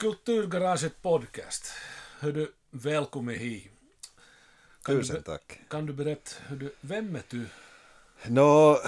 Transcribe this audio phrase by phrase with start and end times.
[0.00, 1.72] Kulturgaraget podcast.
[2.20, 3.70] Hör du, välkommen hit.
[4.82, 5.60] Kan Tusen du, tack.
[5.68, 7.46] kan du berätta, hur du, vem är du?
[8.26, 8.80] Nå,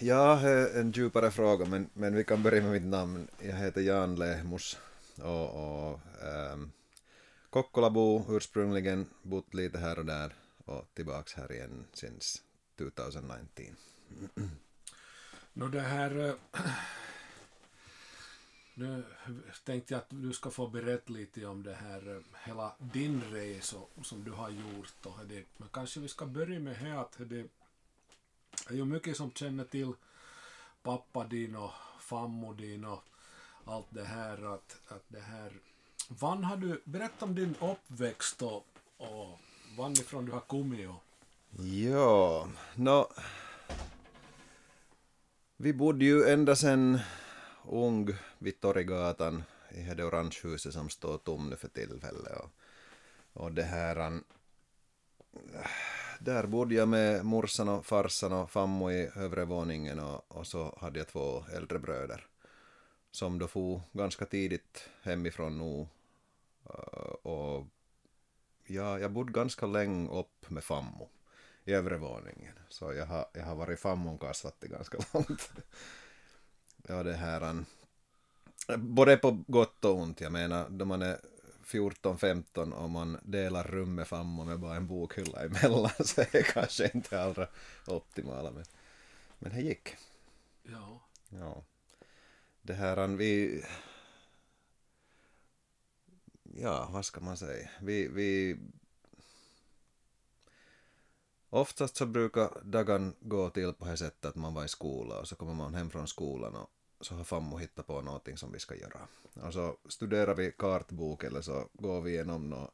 [0.00, 3.28] ja, det är en djupare fråga, men, men vi kan börja med mitt namn.
[3.38, 4.78] Jag heter Jan Lehmus
[5.22, 5.48] och,
[5.90, 6.72] och ähm,
[7.50, 12.38] Kokkolabo ursprungligen, bott lite här och där och tillbaks här igen since
[12.78, 13.64] 2019.
[15.52, 16.28] Nå det här...
[16.28, 16.60] eh,
[18.74, 19.04] nu
[19.64, 23.76] tänkte jag att du ska få berätta lite om det här, eh, hela din resa
[24.02, 25.06] som du har gjort.
[25.06, 27.46] Och det, men kanske vi ska börja med här att det
[28.68, 29.92] är ju mycket som känner till
[30.82, 33.04] pappa din och fammo din och
[33.64, 34.54] allt det här.
[34.54, 35.52] Att, att det här
[36.08, 38.66] Vann har du, berätta om din uppväxt och,
[38.96, 39.38] och
[39.78, 41.04] varifrån du har kommit och
[41.58, 43.08] Ja, nå...
[45.56, 46.98] Vi bodde ju ända sen
[47.68, 52.36] ung vid Torggatan i det orangehuset som står tom nu för tillfället.
[52.36, 52.50] Och,
[53.32, 53.96] och det här...
[53.96, 54.24] an-
[56.20, 60.78] Där bodde jag med morsan och farsan och fammo i övre våningen och, och så
[60.80, 62.26] hade jag två äldre bröder
[63.10, 65.86] som då for ganska tidigt hemifrån nu.
[67.22, 67.66] Och
[68.66, 71.08] ja, jag bodde ganska länge upp med fammo
[71.64, 72.52] i övre våningen.
[72.68, 75.50] Så jag har, jag har varit fammon kasvatti ganska långt
[76.88, 77.40] ja, det här...
[77.40, 77.66] an-
[78.78, 80.20] Både på gott och ont.
[80.20, 81.18] Jag menar, då man är
[81.64, 86.42] 14-15 och man delar rum med fammo med bara en bokhylla emellan så är det
[86.42, 87.46] kanske inte allra
[87.86, 88.50] optimala.
[88.50, 88.64] Men,
[89.38, 89.96] men det gick.
[90.62, 91.00] ja.
[91.28, 91.64] Ja.
[92.62, 93.64] Det här, an- vi...
[96.42, 97.68] Ja, vad ska man säga?
[97.80, 98.08] Vi...
[98.08, 98.56] vi...
[101.50, 105.28] Oftast så brukar dagen gå till på det sättet att man var i skolan och
[105.28, 106.70] så kommer man hem från skolan och
[107.04, 109.00] så har fammo hittat på någonting som vi ska göra.
[109.42, 112.70] Och så studerar vi kartbok eller så går vi igenom några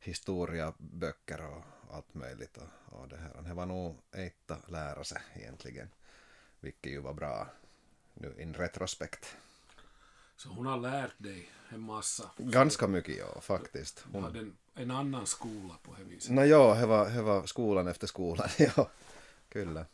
[0.00, 2.56] historiaböcker och allt möjligt.
[2.56, 3.42] Och, och det här.
[3.42, 5.88] Det var nog ett att lära sig egentligen,
[6.60, 7.48] vilket ju var bra
[8.14, 9.36] nu in retrospekt.
[10.36, 12.30] Så hon har lärt dig en massa.
[12.36, 14.04] Ganska mycket ja, faktiskt.
[14.12, 16.34] Hon hade en, en annan skola på det viset.
[16.34, 18.90] No joo, he var, var skolan efter skolan, ja.
[19.48, 19.86] Kyllä.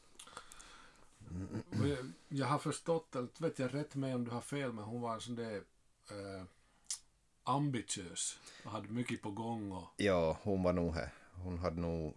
[1.70, 5.00] Jag- Jag har förstått, eller vet jag rätt med om du har fel, men hon
[5.00, 5.56] var sån där
[6.10, 6.44] eh,
[7.42, 11.12] ambitiös och hade mycket på gång och Ja, hon var nog här.
[11.32, 12.14] Hon hade nog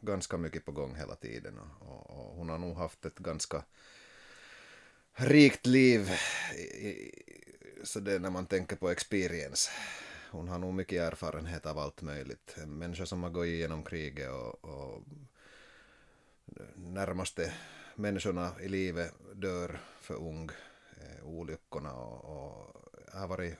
[0.00, 3.64] ganska mycket på gång hela tiden och, och, och hon har nog haft ett ganska
[5.12, 6.08] rikt liv
[6.56, 7.12] i, i,
[7.84, 9.70] så det är när man tänker på experience.
[10.30, 12.54] Hon har nog mycket erfarenhet av allt möjligt.
[12.62, 15.02] En människa som har gått igenom kriget och, och
[16.90, 17.54] närmaste
[17.94, 20.50] människorna i livet dör för ung.
[20.96, 23.54] Eh, olyckorna och, och har varit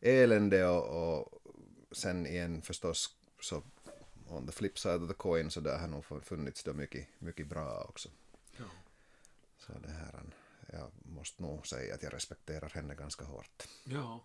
[0.00, 1.42] elände och, och
[1.92, 3.62] sen igen förstås så
[4.28, 7.46] on the flip side of the coin så där har nog funnits då mycket, mycket
[7.46, 8.08] bra också.
[8.56, 8.64] ja.
[9.58, 10.22] Så det här,
[10.72, 13.68] jag måste nog säga att jag respekterar henne ganska hårt.
[13.84, 14.24] Ja,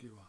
[0.00, 0.26] kiva.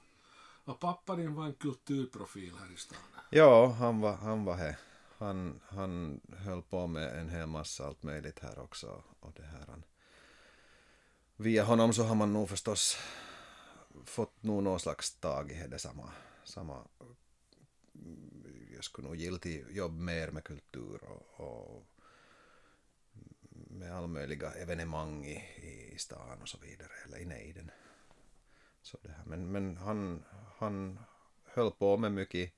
[0.63, 2.97] Och pappa din var en kulturprofil här i stan.
[3.29, 4.77] Ja, han var, han var här.
[5.21, 9.03] Han, han höll på med en hel massa allt möjligt här också.
[9.19, 9.83] Och det här, han,
[11.35, 12.97] via honom så har man nog förstås
[14.05, 16.11] fått nog någon slags tag i det samma,
[16.43, 16.87] samma
[18.73, 19.39] jag skulle nog gilla
[19.69, 21.85] jobb mer med kultur och, och
[23.51, 25.43] med all möjliga evenemang i,
[25.93, 27.71] i stan och så vidare, eller i nejden.
[28.81, 29.25] Så det här.
[29.25, 30.23] Men, men han,
[30.57, 30.99] han
[31.43, 32.53] höll på med mycket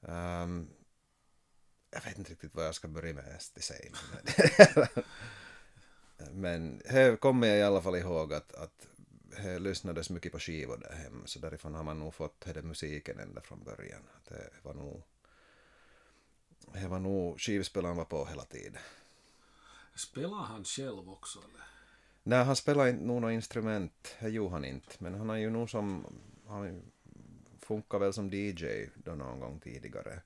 [0.00, 0.68] um,
[1.96, 3.90] jag vet inte riktigt vad jag ska börja med att säga.
[6.32, 8.86] Men, här kommer jag i alla fall ihåg att, att
[9.36, 13.18] här lyssnades mycket på skivor där hemma, så därifrån har man nog fått den musiken
[13.18, 14.02] ända från början.
[14.28, 15.02] Det var nog,
[16.72, 18.82] det var nog skivspelaren var på hela tiden.
[19.94, 21.66] Spelar han själv också eller?
[22.22, 25.70] Nej, han spelar inte något instrument, det gjorde han inte, men han har ju nog
[25.70, 26.06] som,
[26.46, 26.82] han
[27.60, 30.22] funkar väl som DJ då någon gång tidigare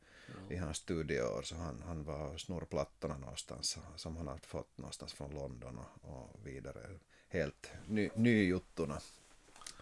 [0.51, 5.31] i hans studioår, så han, han var snurrplattorna någonstans som han har fått någonstans från
[5.31, 6.99] London och, och vidare,
[7.29, 9.01] helt ny, nyjuttorna.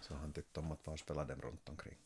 [0.00, 1.96] Så han tyckte om att bara spela dem runt omkring.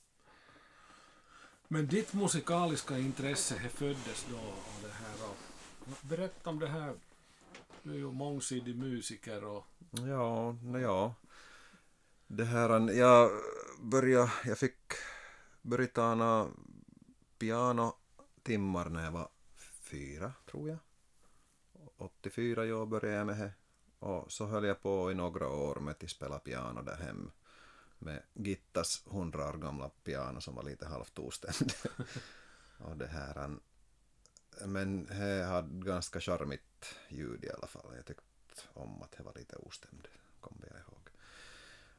[1.69, 5.37] Men ditt musikaliska intresse det föddes då och det här och
[6.01, 6.95] berätta om det här.
[7.83, 11.15] Du är ju mångsidig musiker och Ja, ja.
[12.27, 13.31] Det här, jag
[13.81, 14.77] började, jag fick
[15.63, 16.49] börja ta
[18.43, 20.79] timmar när jag var fyra, tror jag.
[21.97, 23.53] 84 jag började jag med det.
[23.99, 27.31] Och så höll jag på i några år med att spela piano där hem.
[27.99, 31.73] med Gittas hundra år gamla piano som var lite halvt ostämd.
[32.79, 33.61] och det här, han,
[34.67, 37.93] men det hade ganska charmigt ljud i alla fall.
[37.97, 38.23] Jag tyckte
[38.73, 40.09] om att det var lite ostämd,
[40.41, 41.09] kommer jag ihåg.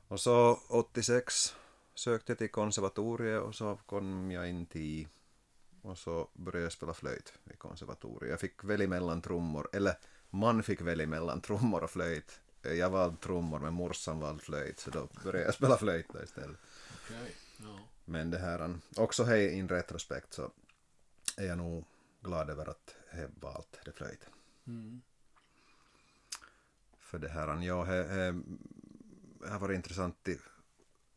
[0.07, 1.55] Och så 86
[1.95, 5.07] sökte jag till konservatoriet och så kom jag in till
[5.83, 8.31] och så började jag spela flöjt i konservatoriet.
[8.31, 9.97] Jag fick välja mellan trummor, eller
[10.29, 12.39] man fick välja mellan trummor och flöjt.
[12.61, 16.57] Jag valde trummor men morsan valde flöjt så då började jag spela flöjt då istället.
[16.93, 17.31] Okay.
[17.57, 17.79] Ja.
[18.05, 20.51] Men det här, också här in retrospekt så
[21.37, 21.85] är jag nog
[22.21, 24.27] glad över att jag valt det flöjt.
[24.67, 25.01] Mm.
[26.97, 30.52] För det här, ja, det har varit intressant att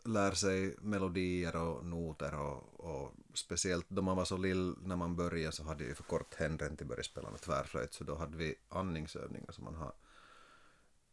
[0.06, 5.16] lära sig melodier och noter och, och speciellt då man var så lill när man
[5.16, 8.14] började så hade jag ju för kort händer till börja spela med tvärflöjt så då
[8.14, 9.92] hade vi andningsövningar som man har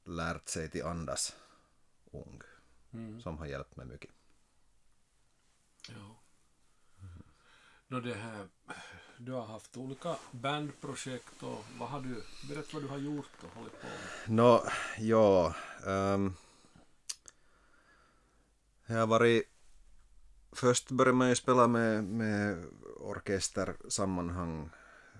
[0.04, 1.36] lärt sig till andas
[2.12, 2.42] ung
[2.94, 3.22] Mm.
[3.22, 4.12] som har hjälpt mig mycket.
[5.90, 6.19] Ja.
[7.88, 8.48] Nå det här,
[9.18, 13.50] du har haft olika bandprojekt och vad har du, berätta vad du har gjort och
[13.50, 14.36] hållit på med.
[14.36, 14.63] Nå,
[15.00, 15.56] ja.
[15.86, 16.36] Um,
[18.94, 19.44] jag har varit...
[20.51, 22.66] Först började man ju spela med, med
[22.98, 24.69] orkestersammanhang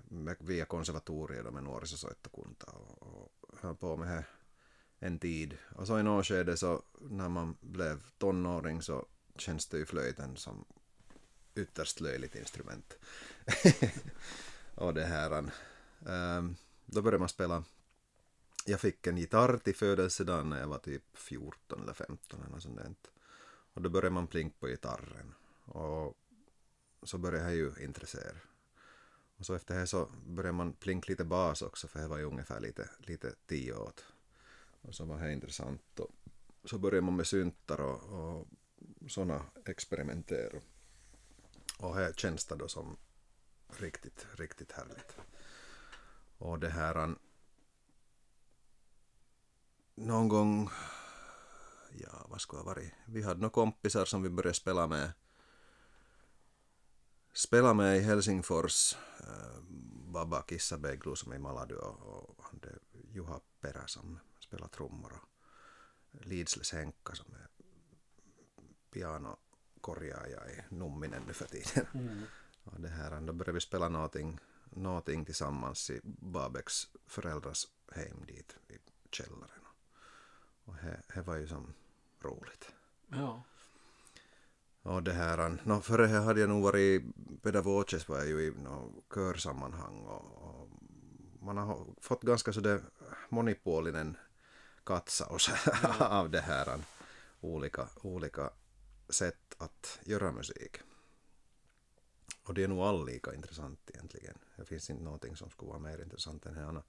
[0.10, 3.32] med, via konservatoriet med nuorisosoittokunta och, och
[3.62, 4.26] höll på med det
[5.00, 5.58] en tid.
[5.76, 9.06] Och så i något skede så när man blev tonåring så
[9.38, 10.66] känns det ju flöjten som
[11.56, 12.98] ytterst löjligt instrument.
[14.76, 15.52] och det här...
[16.06, 16.56] Um,
[16.86, 17.64] då började man spela
[18.66, 22.64] jag fick en gitarr till födelsedagen när jag var typ 14 eller 15 eller något
[22.64, 23.12] sånt.
[23.74, 25.34] Och då började man plinka på gitarren.
[25.66, 26.18] Och
[27.04, 28.38] så började jag ju intressera.
[29.38, 32.24] Och så efter det så började man plinka lite bas också för det var ju
[32.24, 34.06] ungefär lite, lite tio åt.
[34.82, 36.00] Och så var det intressant.
[36.00, 36.12] Och
[36.70, 38.48] så började man med syntar och, och
[39.08, 40.62] sådana experimenter
[41.80, 42.98] Och här känns det då som
[43.68, 45.18] riktigt, riktigt härligt.
[46.38, 47.16] Och det här
[49.96, 50.70] någon gång,
[52.00, 55.12] ja vad skulle det ha varit, vi hade några kompisar som vi började spela med
[57.34, 59.62] spela med i Helsingfors, äh,
[60.12, 62.56] Baba Kissabeglu som är i Maladu och, och
[63.12, 65.30] Juha Perä som spelar trummor och
[66.26, 67.48] Lidsles Henkka som är
[68.92, 71.88] pianokorjaaja i Numminen nu för tiden.
[71.94, 72.24] Mm.
[72.64, 74.40] Och det här, då började vi spela någonting,
[74.70, 78.78] någonting tillsammans i Babeks föräldrars hem dit i
[79.12, 79.64] källaren.
[80.66, 80.76] Och
[81.14, 81.74] det var ju som
[82.24, 82.72] roligt.
[83.08, 83.44] Ja.
[84.82, 87.04] Och det här, no, före hade jag nog varit
[87.42, 90.70] pedagogiskt var jag ju i no, körsammanhang och, och
[91.40, 92.82] man har fått ganska sådär
[93.30, 94.18] monipuolinen
[94.84, 95.50] katsaus
[95.84, 96.08] ja.
[96.10, 96.80] av det här
[97.42, 98.50] olika, olika
[99.10, 100.78] sätt att göra musik.
[102.44, 104.38] Och det är nog all lika intressant egentligen.
[104.56, 106.84] Det finns inte någonting som skulle vara mer intressant än andra.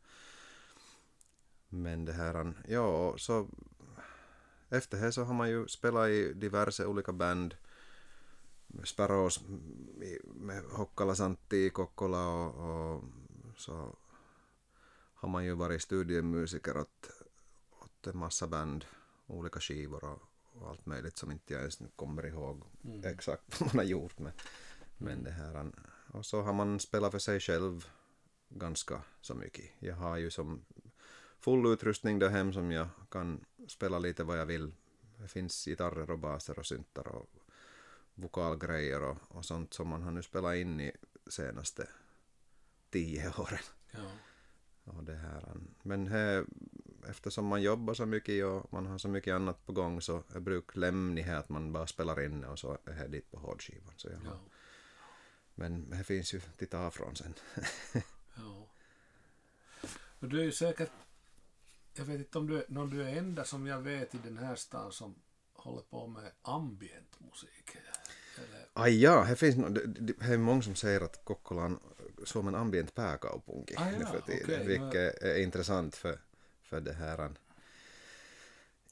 [1.68, 3.48] Men det här, ja, så
[4.68, 7.54] efter det så har man ju spelat i diverse olika band.
[8.84, 9.40] Sparrows
[10.24, 13.04] med Hokkala Santti Kokkola och, och,
[13.56, 13.96] så
[15.14, 17.10] har man ju varit studiemusiker åt,
[17.70, 18.84] åt en massa band,
[19.26, 23.04] olika skivor och, och allt möjligt som inte jag ens kommer ihåg mm.
[23.04, 24.32] exakt vad man har gjort med.
[24.98, 25.72] Men det här,
[26.12, 27.86] och så har man spelat för sig själv
[28.48, 29.64] ganska så mycket.
[29.78, 30.64] Jag har ju som
[31.38, 34.72] full utrustning där hem som jag kan spela lite vad jag vill.
[35.18, 37.30] Det finns gitarrer och baser och syntar och
[38.14, 40.92] vokalgrejer och, och sånt som man har nu spelat in i
[41.26, 41.88] senaste
[42.90, 43.64] tio åren.
[43.90, 44.10] Ja.
[44.84, 46.46] Och det här, men här,
[47.08, 50.40] eftersom man jobbar så mycket och man har så mycket annat på gång så är
[50.40, 53.92] bruk lämnighet att man bara spelar in och så är det dit på hårdskivan.
[53.96, 54.38] Så jag Ja.
[55.54, 57.34] Men det finns ju att ta från sen.
[58.36, 58.66] ja.
[60.18, 60.90] Och du är ju säkert,
[61.98, 64.56] jag vet inte om du, är- du är enda som jag vet i den här
[64.56, 65.14] stan som
[65.52, 67.76] håller på med ambient musik.
[68.36, 71.64] Eller, Ai ja, det finns no, det, det, det är många som säger att Kokkola
[71.64, 71.80] on
[72.24, 76.18] Suomen ambient pääkaupunki Ah, nu ja, för tiden, okej, vilket är intressant för,
[76.62, 77.30] för det här.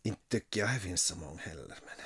[0.02, 1.96] Inte tycker jag det finns så många heller, men,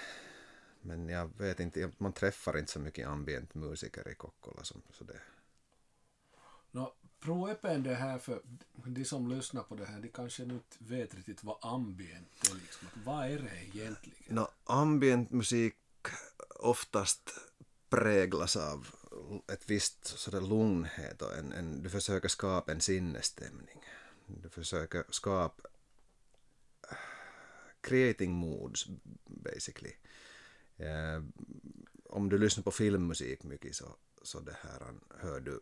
[0.98, 5.04] men jag vet inte, man träffar inte så mycket ambient musiker i Kokkola som så
[5.04, 5.20] det.
[6.72, 6.92] no,
[7.26, 8.42] Proepen det här för
[8.84, 12.54] de som lyssnar på det här, de kanske inte vet riktigt vad ambient är.
[12.54, 12.88] Liksom.
[13.04, 14.34] Vad är det egentligen?
[14.34, 15.74] No, ambient musik
[16.48, 17.30] oftast
[17.88, 18.88] präglas av
[19.52, 23.84] ett visst sådär lugnhet och en, en, du försöker skapa en sinnesstämning.
[24.26, 25.68] Du försöker skapa
[26.90, 26.96] äh,
[27.80, 28.86] creating moods
[29.24, 29.92] basically.
[30.76, 31.22] Eh,
[32.04, 35.60] om du lyssnar på filmmusik mycket så, så det här hör du,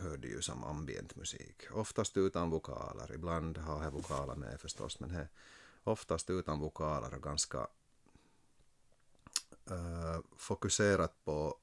[0.00, 1.62] hör du ju som ambient musik.
[1.70, 5.28] Oftast utan vokaler, ibland har jag vokaler med förstås men he,
[5.84, 7.66] oftast utan vokaler och ganska
[9.70, 11.58] uh, fokuserat på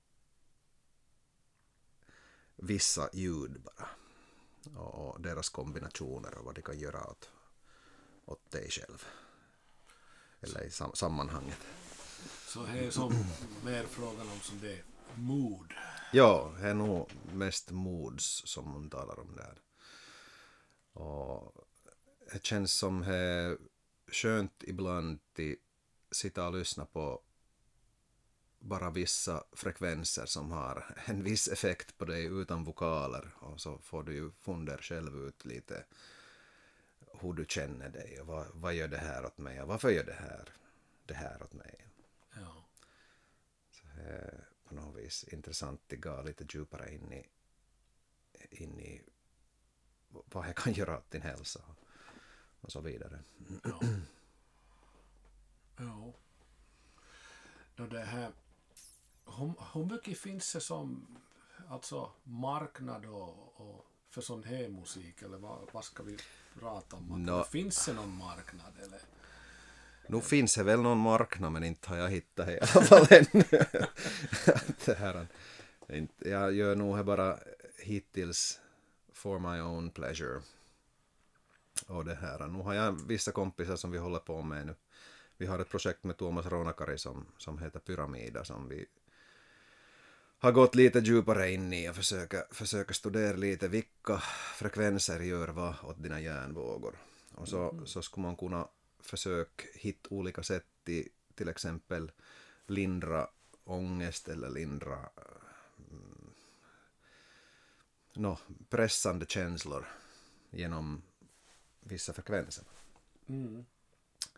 [2.56, 3.90] vissa ljud bara.
[4.76, 7.30] Och, och deras kombinationer och vad de kan göra åt,
[8.26, 9.06] åt dig själv.
[10.42, 11.60] Eller i sam sammanhanget.
[12.48, 13.14] Så det är som
[13.66, 14.84] mer frågan om som det är
[15.16, 15.74] mood.
[16.16, 19.62] Ja, det är nog mest moods som man talar om där.
[20.94, 21.68] Och
[22.34, 23.58] det känns som det är
[24.08, 27.22] skönt ibland att sitta och lyssna på
[28.60, 34.04] bara vissa frekvenser som har en viss effekt på dig utan vokaler och så får
[34.04, 35.86] du ju funder själv ut lite
[37.22, 40.04] hur du känner dig och vad, vad gör det här åt mig och varför gör
[40.04, 40.50] det här
[41.06, 41.88] det här åt mig.
[42.36, 42.66] Ja.
[43.72, 47.26] Så är på något vis intressant att gå lite djupare in i,
[48.50, 49.02] in i
[50.10, 51.62] vad jag kan göra åt din hälsa
[52.62, 53.20] och så vidare.
[53.64, 53.80] Ja.
[55.78, 56.14] ja.
[57.76, 58.32] Då det här,
[59.26, 61.18] hur, hur mycket finns det som
[61.68, 66.18] alltså marknad och, och för sån här musik eller vad, vad ska vi
[66.60, 67.24] prata om?
[67.26, 67.44] Nå.
[67.44, 69.02] Finns det någon marknad eller?
[70.14, 73.08] Nu finns det väl någon marknad men inte har jag hittat det i alla fall
[73.10, 73.44] ännu.
[74.86, 75.28] det här,
[75.90, 77.38] inte- jag gör nog bara
[77.78, 78.60] hittills
[79.14, 80.42] for my own pleasure.
[81.88, 84.76] Och det här, nu har jag vissa kompisar som vi håller på med nu.
[85.38, 88.86] Vi har ett projekt med Tuomas Ronakari som, som heter Pyramida som vi
[90.40, 94.18] har gått lite djupare in i och försöker, försöker studera lite vilka
[94.56, 96.96] frekvenser gör vad åt dina hjärnvågor.
[97.36, 98.68] Och så, så skulle man kunna
[99.06, 102.12] försöka hitta olika sätt i till exempel
[102.68, 103.28] lindra
[103.64, 105.10] ångest eller lindra
[105.92, 106.34] mm,
[108.14, 108.38] nå,
[108.70, 109.86] pressande känslor
[110.50, 111.02] genom
[111.80, 112.64] vissa frekvenser.
[113.28, 113.66] Mm.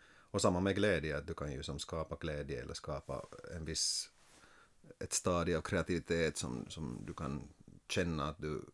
[0.07, 4.11] Och samma med glädje, att du kan ju som skapa glädje eller skapa en viss
[4.99, 7.47] ett stadie av kreativitet som, som du kan
[7.87, 8.65] känna att du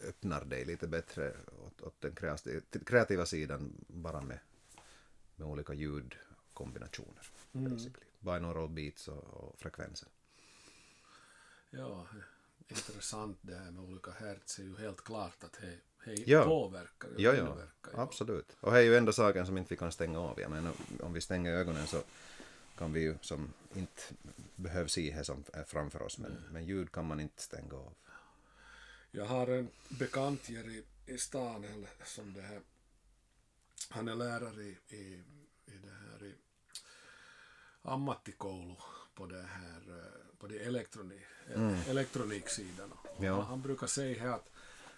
[0.00, 2.14] öppnar dig lite bättre åt, åt den
[2.84, 4.38] kreativa sidan bara med,
[5.36, 7.30] med olika ljudkombinationer.
[7.52, 8.06] basically.
[8.18, 10.08] Binaural beats och, och frekvenser.
[11.70, 12.06] Ja,
[12.68, 15.78] intressant det här med olika hertz är ju helt klart att det
[16.26, 16.44] Ja.
[16.44, 17.92] påverkar och Ja, ja, inverkar.
[17.92, 17.98] ju.
[18.00, 18.56] absolut.
[18.60, 20.40] Och det är ju enda saken som inte vi kan stänga av.
[20.40, 22.02] Jag menar, om vi stänger ögonen så
[22.78, 24.02] kan vi ju som inte
[24.56, 26.18] behöver se det som är framför oss.
[26.18, 27.92] Men, men ljud kan man inte stänga av.
[29.10, 32.60] Jag har en bekant här i, i stan eller som det här,
[33.90, 35.24] han är lärare i, i,
[35.66, 36.34] i det här i
[37.82, 38.74] ammattikoulu
[39.14, 41.22] på det här eh, på det elektronik,
[41.88, 42.92] elektroniksidan.
[42.92, 43.40] Och Ja.
[43.42, 44.50] han, brukar säga här att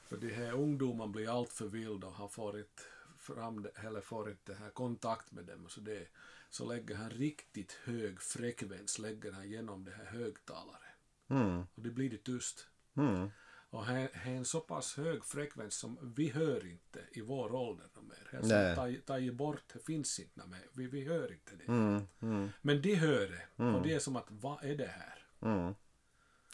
[0.05, 2.83] för de här ungdomarna blir allt för vilda och han får inte
[3.19, 6.09] fram eller får inte här kontakt med dem så det
[6.51, 10.83] så lägger han riktigt hög frekvens lägger han genom det här högtalare
[11.31, 11.61] Mm.
[11.61, 12.67] och det blir det tyst.
[12.97, 13.31] Mm.
[13.71, 17.55] Och här här är en så pass hög frekvens som vi hör inte i vår
[17.55, 18.29] ålder mer.
[18.33, 19.01] Här Nej.
[19.01, 20.67] tar bort, det finns inte mer.
[20.73, 21.73] Vi, vi hör inte det.
[21.73, 22.09] Mm.
[22.21, 22.49] Mm.
[22.63, 23.65] Men de hör det.
[23.65, 25.27] Och det är som att, vad är det här?
[25.41, 25.75] Mm.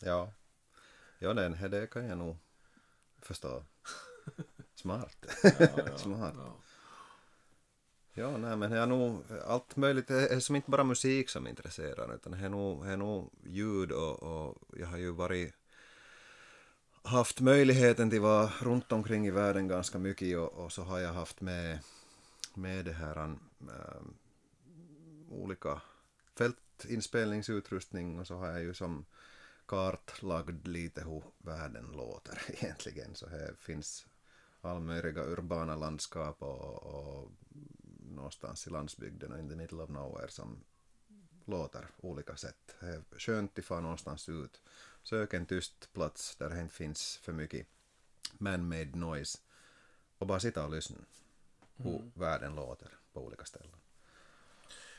[0.03, 0.33] Ja.
[1.19, 2.37] Ja, det, det kan jag nog
[3.19, 3.65] förstå.
[4.75, 5.27] Smart.
[5.97, 6.35] Smart.
[6.37, 6.61] Ja.
[8.17, 10.09] Ja, nej, men det är nog allt möjligt.
[10.09, 13.33] Det är som inte bara musik som intresserar utan det är nog, det är nog
[13.45, 15.55] ljud och, och jag har ju varit
[17.05, 20.99] haft möjligheten till att vara runt omkring i världen ganska mycket och, och så har
[20.99, 21.79] jag haft med,
[22.55, 24.03] med det här äh,
[25.31, 25.81] olika
[26.39, 29.05] fältinspelningsutrustning och så har jag ju som
[29.67, 34.07] kartlagd lite hur världen låter egentligen så här finns
[34.61, 37.31] allmöjliga urbana landskap och, och
[38.11, 40.65] någonstans i landsbygden och in the middle of nowhere som
[41.45, 42.75] låter olika sätt.
[42.81, 44.61] Det är skönt att få någonstans ut.
[45.05, 47.67] Sök en tyst plats där det inte finns för mycket
[48.39, 49.39] man-made noise
[50.19, 50.97] och bara sitta och lyssna
[51.77, 53.77] hur världen låter på olika ställen.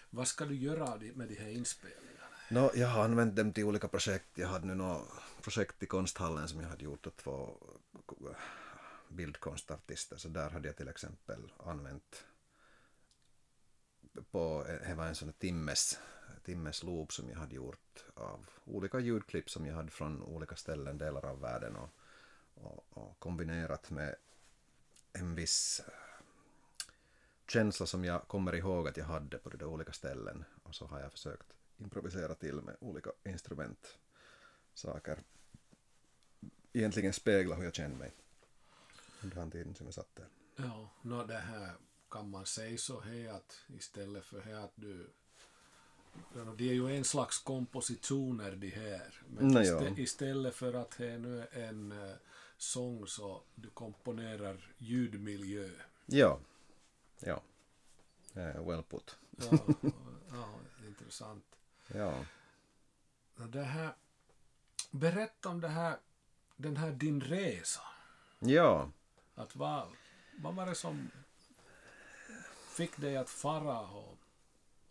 [0.10, 2.26] Vad ska du göra med de här inspelningarna?
[2.50, 4.38] No, jag har använt dem till olika projekt.
[4.38, 5.08] Jag hade nu något
[5.42, 7.58] projekt i konsthallen som jag hade gjort åt två
[9.10, 10.18] bildkonstartister.
[10.18, 12.26] Så där hade jag till exempel använt
[14.32, 16.00] på, det var en sån timmes,
[16.44, 20.98] timmes loop som jag hade gjort av olika ljudklipp som jag hade från olika ställen,
[20.98, 21.90] delar av världen och,
[22.54, 24.16] och, och kombinerat med
[25.14, 25.94] en viss eh,
[27.48, 30.86] känsla som jag kommer ihåg att jag hade på de där olika ställen och så
[30.86, 33.98] har jag försökt improvisera till med olika instrument,
[34.74, 35.20] saker.
[36.74, 38.14] Egentligen spegla hur jag känner mig
[39.24, 40.28] under den tiden som jag satt där.
[40.56, 41.72] Ja, no, det här
[42.10, 45.10] kan man säga så här att istället för här att du
[46.58, 49.22] det är ju en slags kompositioner de här.
[49.28, 49.98] Men Nej, istä, ja.
[49.98, 52.14] istället för att det nu är en uh,
[52.58, 55.70] sång så du komponerar ljudmiljö.
[56.06, 56.40] Ja,
[57.20, 57.42] ja.
[58.34, 59.18] Eh, well put.
[59.32, 59.60] Ja,
[60.32, 60.50] ja
[60.88, 61.46] intressant.
[61.88, 62.26] Ja.
[63.36, 63.96] Det här,
[64.92, 65.98] berätta om det här,
[66.56, 67.82] den här din resa.
[68.40, 68.92] Ja,
[69.36, 69.88] Att vad,
[70.38, 71.12] vad var det som
[72.70, 74.18] fick dig att fara och,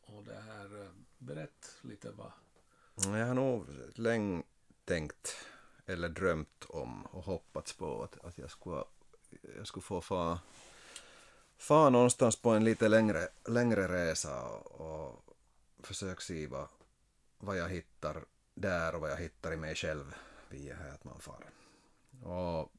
[0.07, 0.91] och det här, eh,
[1.25, 2.33] berätt lite vad.
[3.05, 4.43] Mm, jag har nog länge
[4.85, 5.37] tänkt
[5.87, 8.85] eller drömt om och hoppats på att, att jag, skulle,
[9.57, 10.39] jag skulle få fara
[11.57, 15.37] fa någonstans på en lite längre, längre resa och, och
[15.83, 16.69] försöka se vad,
[17.39, 20.15] vad jag hittar där och vad jag hittar i mig själv
[20.49, 21.45] via här att man far.
[22.23, 22.73] Och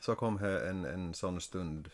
[0.00, 1.90] så kom här en, en sån stund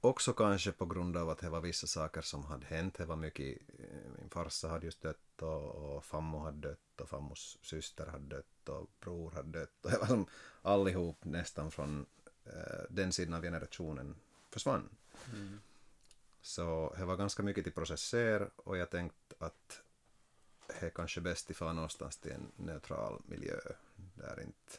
[0.00, 2.94] också kanske på grund av att det var vissa saker som hade hänt.
[2.94, 7.08] Det var mycket, eh, min farsa hade just dött och, och fammo hade dött och
[7.08, 9.84] fammos syster hade dött och bror hade dött.
[9.84, 10.26] Och det var som
[10.62, 12.06] allihop nästan från
[12.44, 14.16] eh, den sidan av generationen
[14.50, 14.88] försvann.
[16.42, 19.82] Så det var ganska mycket till processer och jag tänkte att
[20.66, 23.60] det är kanske bäst fara någonstans till en neutral miljö
[24.14, 24.72] där inte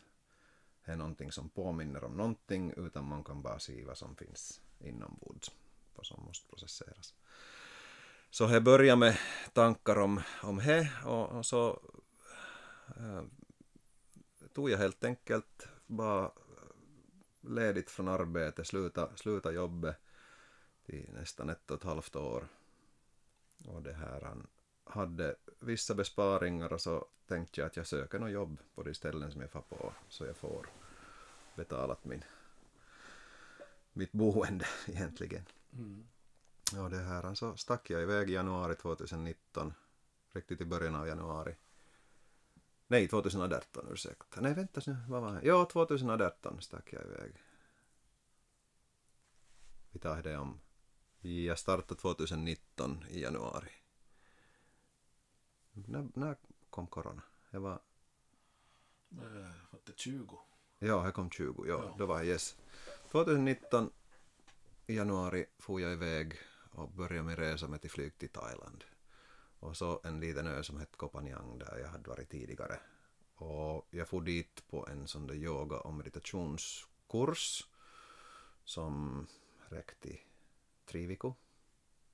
[0.84, 5.52] är någonting som påminner om någonting utan man kan bara se vad som finns inombords,
[5.96, 7.14] vad som måste processeras.
[8.30, 9.18] Så jag började med
[9.54, 11.80] tankar om, om det och, och så
[12.98, 13.24] äh,
[14.54, 16.32] tog jag helt enkelt bara
[17.42, 19.98] ledigt från arbetet, sluta, sluta jobbet
[20.86, 22.48] i nästan ett och ett halvt år.
[23.68, 24.48] Och det här, han
[24.84, 29.32] hade vissa besparingar och så tänkte jag att jag söker något jobb på de ställen
[29.32, 30.70] som jag får på så jag får
[31.56, 32.24] betalat min,
[33.94, 35.46] mitt boende egentligen.
[35.74, 36.08] Mm.
[36.84, 39.74] Och det här, så stack jag iväg i januari 2019,
[40.32, 41.56] riktigt i början av januari.
[42.88, 44.42] Nej, 2018, ursäkta.
[44.42, 45.48] Nej, vänta nu, vad var det?
[45.48, 47.34] Ja, 2018 stack jag iväg.
[49.92, 50.60] Vi tar det om.
[51.20, 53.70] Jag startade 2019 i januari.
[55.72, 56.36] När, när
[56.70, 57.22] kom corona?
[57.52, 57.82] Jag var...
[59.12, 59.18] Eh,
[59.72, 60.40] Var det 20?
[60.80, 61.66] Ja, jag kom 20.
[61.68, 61.96] Ja, Ja.
[61.98, 62.56] då var jag yes.
[63.14, 63.90] 2019
[64.88, 66.34] i januari for jag iväg
[66.72, 68.84] och började min resa med till flyg till Thailand.
[69.60, 72.80] Och så en liten ö som hette Koh Phangan där jag hade varit tidigare.
[73.36, 77.68] Och jag for dit på en sån där yoga och meditationskurs
[78.64, 79.28] som
[79.70, 80.22] räckte i
[80.86, 81.34] tre veckor.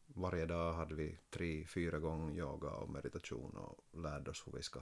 [0.06, 4.64] Varje dag hade vi tre, fyra gånger yoga och meditation och lärde oss hur vi
[4.64, 4.82] ska,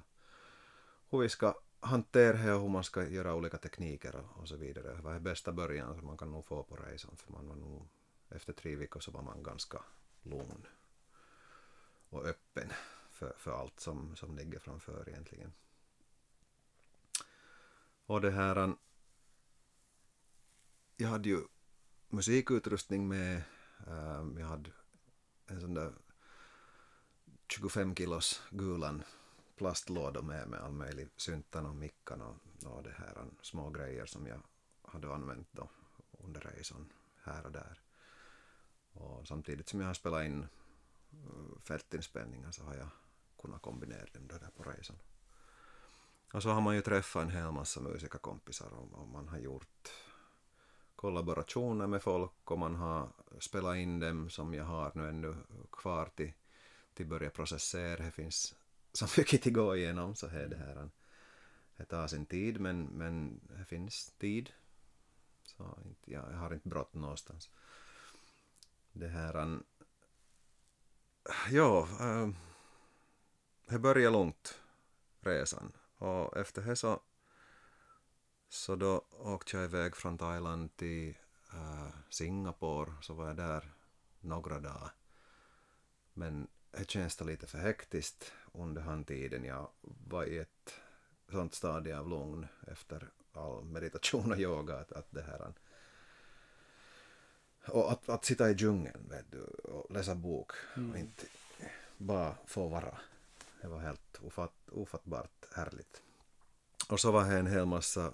[1.09, 4.55] hur vi ska hantera det och hur man ska göra olika tekniker och, och så
[4.55, 4.95] vidare.
[4.95, 7.87] Det var bästa början som man kan nog få på resan för man var nog,
[8.29, 9.83] efter tre veckor så var man ganska
[10.21, 10.67] lugn
[12.09, 12.73] och öppen
[13.11, 15.53] för, för allt som, som ligger framför egentligen.
[18.05, 18.75] Och det här,
[20.97, 21.41] jag hade ju
[22.09, 23.41] musikutrustning med,
[23.87, 24.71] ehm, jag hade
[25.47, 25.93] en sån där
[27.47, 29.03] 25 kilos gulan
[29.57, 34.27] plastlådor med, med all möjlig syntan och mickan och, och det här små grejer som
[34.27, 34.41] jag
[34.81, 35.69] hade använt då
[36.11, 36.93] under resan
[37.23, 37.81] här och där.
[38.93, 40.43] Och samtidigt som jag har spelat in
[41.11, 42.89] eh, fältinspelningar så har jag
[43.41, 44.95] kunnat kombinera dem där på resan.
[46.33, 49.91] Och så har man ju träffat en hel massa musikerkompisar och, och man har gjort
[50.95, 55.35] kollaborationer med folk och man har spelat in dem som jag har nu ännu
[55.71, 56.33] kvar till,
[56.93, 58.03] till börja processera.
[58.03, 58.55] Det finns
[58.97, 60.89] så mycket att gå igenom så här det här.
[61.77, 64.51] Det tar sin tid men, men det finns tid.
[65.43, 67.49] Så inte, jag, jag har inte brått någonstans.
[68.91, 69.33] Det här...
[69.33, 69.63] an-
[71.49, 72.29] Ja, äh,
[73.65, 74.61] det började långt,
[75.19, 75.71] resan.
[75.97, 77.01] Och efter det så,
[78.49, 81.17] så då åkte jag iväg från Thailand till
[81.53, 83.71] äh, Singapore, så var jag där
[84.19, 84.91] några dagar.
[86.13, 89.43] Men det känns lite för hektiskt under den tiden.
[89.43, 90.73] Jag var i ett
[91.31, 95.53] sånt stadie av lugn efter all meditation och yoga att, att det här
[97.67, 100.51] och att, att sitta i djungeln vet du, och läsa bok
[100.91, 101.25] och inte
[101.97, 102.97] bara få vara.
[103.61, 106.01] Det var helt ofatt, ofattbart härligt.
[106.89, 108.13] Och så var det en hel massa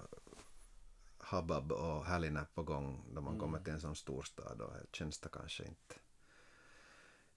[1.18, 5.28] habab och härlingar på gång då man kommer till en sån storstad och känns det
[5.28, 5.94] kanske inte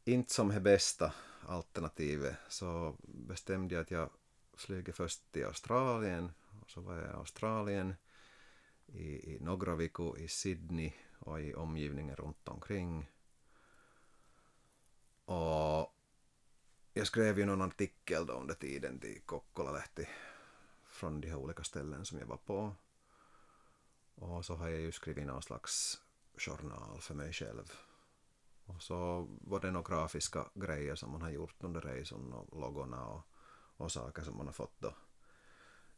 [0.07, 1.13] inte som det bästa
[1.47, 4.09] alternativet så bestämde jag att jag
[4.53, 7.95] flyger först till Australien och så var jag i Australien
[8.85, 13.11] i, i några veckor i Sydney och i omgivningen runt omkring.
[15.25, 15.93] Och
[16.93, 20.07] jag skrev ju någon artikel då under tiden till Kokkola-lehti
[20.85, 22.75] från de här olika ställen som jag var på.
[24.15, 26.01] Och så har jag ju skrivit någon slags
[26.37, 27.86] journal för mig själv.
[28.67, 33.05] Och så var det några grafiska grejer som man har gjort under resan och loggorna
[33.05, 33.21] och,
[33.77, 34.93] och saker som man har fått då.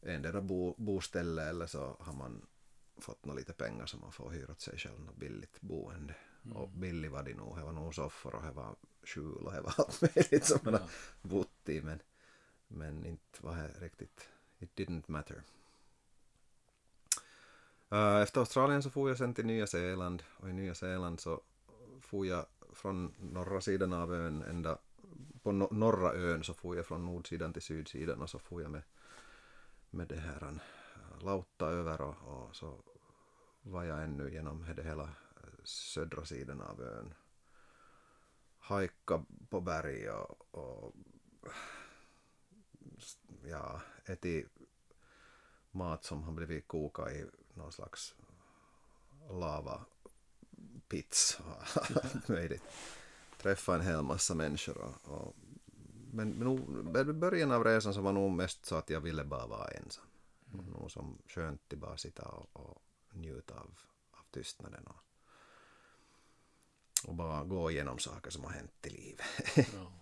[0.02, 2.46] Endera bo, boställe eller så har man
[2.98, 6.14] fått några lite pengar som man får hyra åt sig själv något billigt boende.
[6.44, 6.56] Mm.
[6.56, 9.60] Och billig var det nog, det var nog soffor och det var skjul och det
[9.60, 10.80] var allt möjligt som man ja.
[10.80, 10.88] har
[11.28, 12.02] bott i men,
[12.68, 14.28] men inte var det riktigt,
[14.58, 15.42] it didn't matter.
[17.92, 21.42] Uh, efter Australien så får jag sen till Nya Zeeland och i Nya Zeeland så
[22.00, 24.78] får jag från norra sidan av ön ända
[25.42, 28.70] på no norra ön så får jag från nordsidan till sydsidan och så får jag
[28.70, 28.82] med,
[29.90, 32.82] med det här uh, lautta över och, och så
[33.62, 35.08] var jag ännu genom det hela
[35.64, 37.14] södra sidan av ön.
[38.58, 40.94] Hajka på berg och, och
[43.44, 44.48] ja, ätit
[45.70, 48.14] mat som har blivit kokad i någon slags
[49.30, 49.84] lava
[50.90, 52.62] pits och allt möjligt.
[53.38, 55.36] Träffa en hel massa människor och, och
[56.12, 56.42] men,
[56.94, 60.04] i början av resan så var nog mest så att jag ville bara vara ensam.
[60.52, 60.64] Mm.
[60.64, 63.78] Nog som skönt att bara sitta och, och njuta av,
[64.10, 64.96] av tystnaden och,
[67.08, 69.26] och bara gå igenom saker som har hänt i livet.
[69.74, 69.92] Ja.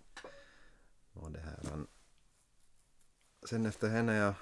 [1.13, 1.87] och det här, men,
[3.49, 4.33] sen efter henne jag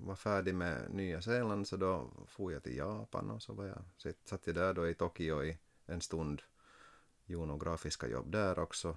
[0.00, 4.14] var färdig med Nya Zeeland så då for jag till Japan och så var jag,
[4.24, 6.42] satt jag där då i Tokyo i en stund,
[7.26, 8.96] gjorde några grafiska jobb där också.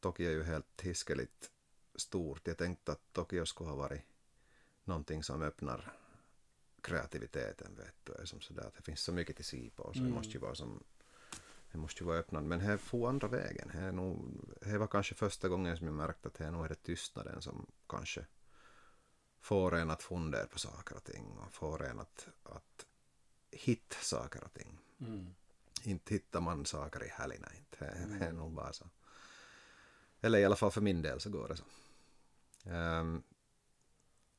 [0.00, 1.50] Tokyo är ju helt hiskeligt
[1.94, 2.46] stort.
[2.46, 4.02] Jag tänkte att Tokyo skulle ha varit
[4.84, 5.92] någonting som öppnar
[6.80, 10.10] kreativiteten vet du, som sådär det finns så mycket till se på så mm.
[10.10, 10.84] det måste ju vara som
[11.72, 13.70] det måste ju vara öppnande men här får andra vägen.
[13.74, 16.68] Det, nog, det var kanske första gången som jag märkte att det är nog är
[16.68, 18.26] det tystnaden som kanske
[19.40, 22.86] får en att fundera på saker och ting och får en att, att
[23.50, 24.78] hitta saker och ting.
[25.00, 25.34] Mm.
[25.86, 27.78] Inte hittar man saker i helgerna inte.
[27.78, 28.36] Det är mm.
[28.36, 28.90] nog bara så.
[30.20, 31.64] Eller i alla fall för min del så går det så.
[32.70, 33.22] Um,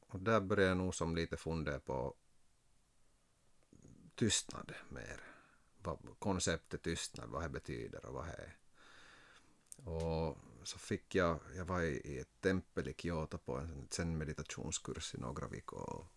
[0.07, 2.15] och där börjar jag nog som lite fundera på
[4.15, 5.21] tystnad mer.
[5.77, 8.57] Vad konceptet tystnad, vad det betyder och vad det är.
[9.91, 15.15] Och så fick jag, jag var i ett tempel i Kyoto på en zen meditationskurs
[15.15, 16.07] i några veckor och,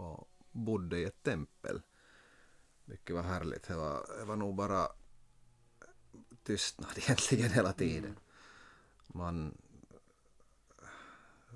[0.00, 1.82] och bodde i ett tempel.
[2.84, 3.62] Vilket var härligt.
[3.62, 4.88] Det var, det var nog bara
[6.42, 8.04] tystnad egentligen hela tiden.
[8.04, 8.16] Mm.
[9.06, 9.58] Man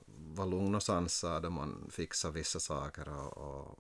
[0.06, 3.78] var lugn och sansad och man fixade vissa saker och, och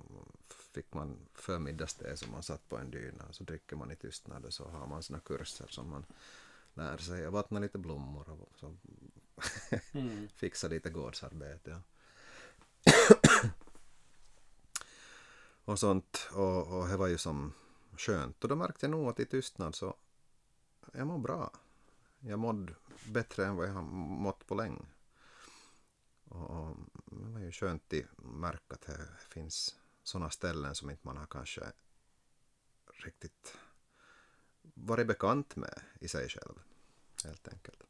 [0.48, 4.44] fick man förmiddagste som man satt på en dyna och så dricker man i tystnad
[4.44, 6.06] och så har man sina kurser som man
[6.74, 8.76] lär sig att vattna lite blommor och så
[9.92, 10.28] mm.
[10.34, 11.80] fixa lite gårdsarbete.
[15.68, 17.52] Och sånt och, och det var ju som
[17.96, 19.96] skönt och då märkte jag nog att i tystnad så
[20.92, 21.52] jag mår bra.
[22.18, 22.74] Jag mådde
[23.08, 24.86] bättre än vad jag har mått på länge.
[26.28, 26.76] Och
[27.06, 31.26] det var ju skönt att märka att det finns sådana ställen som inte man har
[31.26, 31.72] kanske
[32.92, 33.58] riktigt
[34.62, 36.62] varit bekant med i sig själv.
[37.24, 37.82] Helt enkelt.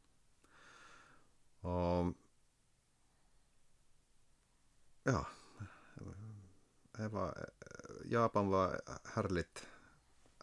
[1.59, 2.13] Och
[5.03, 5.27] ja,
[6.91, 7.49] det var,
[8.11, 9.67] Japan var härligt,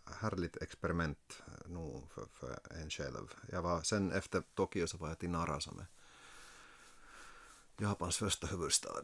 [0.05, 3.35] härligt experiment nog för, för en själv.
[3.53, 5.87] Jag var, sen efter Tokyo så var jag till Nara som är
[7.77, 9.03] Japans första huvudstad.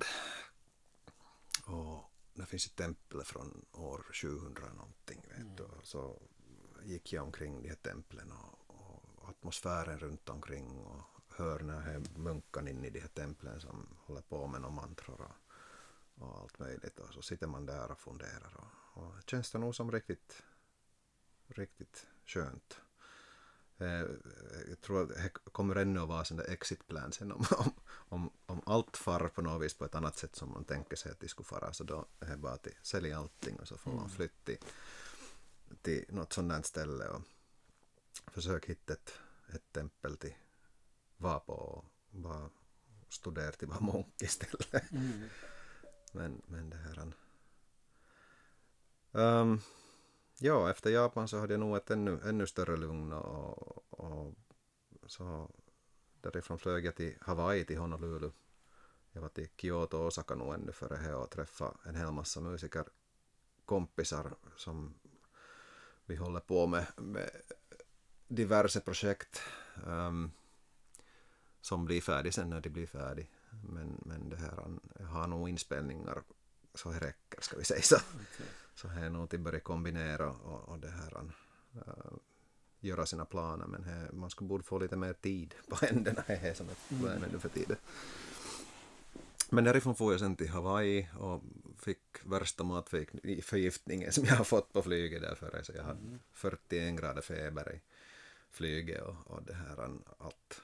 [1.64, 5.25] Och det finns ett tempel från år 2000 någonting.
[5.29, 5.57] Vet mm.
[5.57, 5.68] du.
[5.83, 6.22] Så
[6.83, 12.70] gick jag omkring de här templen och, och atmosfären runt omkring och hör när munkarna
[12.70, 15.41] in i de här templen som håller på med några mantror och,
[16.22, 16.98] och allt möjligt.
[16.98, 20.42] Och så sitter man där och funderar och, och det känns det nog som riktigt,
[21.46, 22.80] riktigt skönt.
[23.78, 24.06] Eh,
[24.68, 27.72] jag tror att det kommer ännu att vara sån där exit plan sen om, om,
[28.08, 31.12] om, om allt far på något vis på ett annat sätt som man tänker sig
[31.12, 33.90] att de skulle fara så då är det bara att sälja allting och så får
[33.90, 34.11] man mm.
[34.11, 34.58] flytta till,
[35.82, 37.22] till något sånt där ställe och
[38.32, 39.12] försöka hitta ett,
[39.54, 40.35] ett tempel till
[41.16, 42.50] vara på och bara
[43.08, 44.92] studera till vara munk istället.
[44.92, 45.28] Mm
[46.12, 47.12] men, men det här...
[49.12, 49.61] Um,
[50.38, 54.35] ja, efter Japan så hade jag nog ett ännu, ännu större lugn och, och
[55.07, 55.51] så
[56.20, 58.31] därifrån flög jag till Hawaii, till Honolulu.
[59.12, 62.40] Jag var till Kyoto och Osaka nog ännu före det och träffade en hel massa
[62.40, 64.94] musikerkompisar som
[66.07, 67.31] vi håller på med, med
[68.29, 69.42] diverse projekt
[69.87, 70.33] um,
[71.61, 73.27] som blir färdiga sen när de blir färdiga.
[73.61, 76.23] Men, men det här, jag har nog inspelningar
[76.75, 77.97] så det räcker ska vi säga så.
[77.97, 78.47] Okay.
[78.75, 81.33] Så här nog till börja kombinera och, och det här,
[81.77, 82.12] uh,
[82.81, 86.33] göra sina planer men här, man skulle borde få lite mer tid på händerna det
[86.33, 87.31] är som ett problem mm.
[87.33, 87.77] nu för tiden.
[89.51, 91.43] Men därifrån får jag sen till Hawaii och
[91.79, 96.19] fick värsta matförgiftningen som jag har fått på flyget därför så jag hade mm.
[96.33, 97.81] 41 grader feber i
[98.51, 100.62] flyget och, och det här allt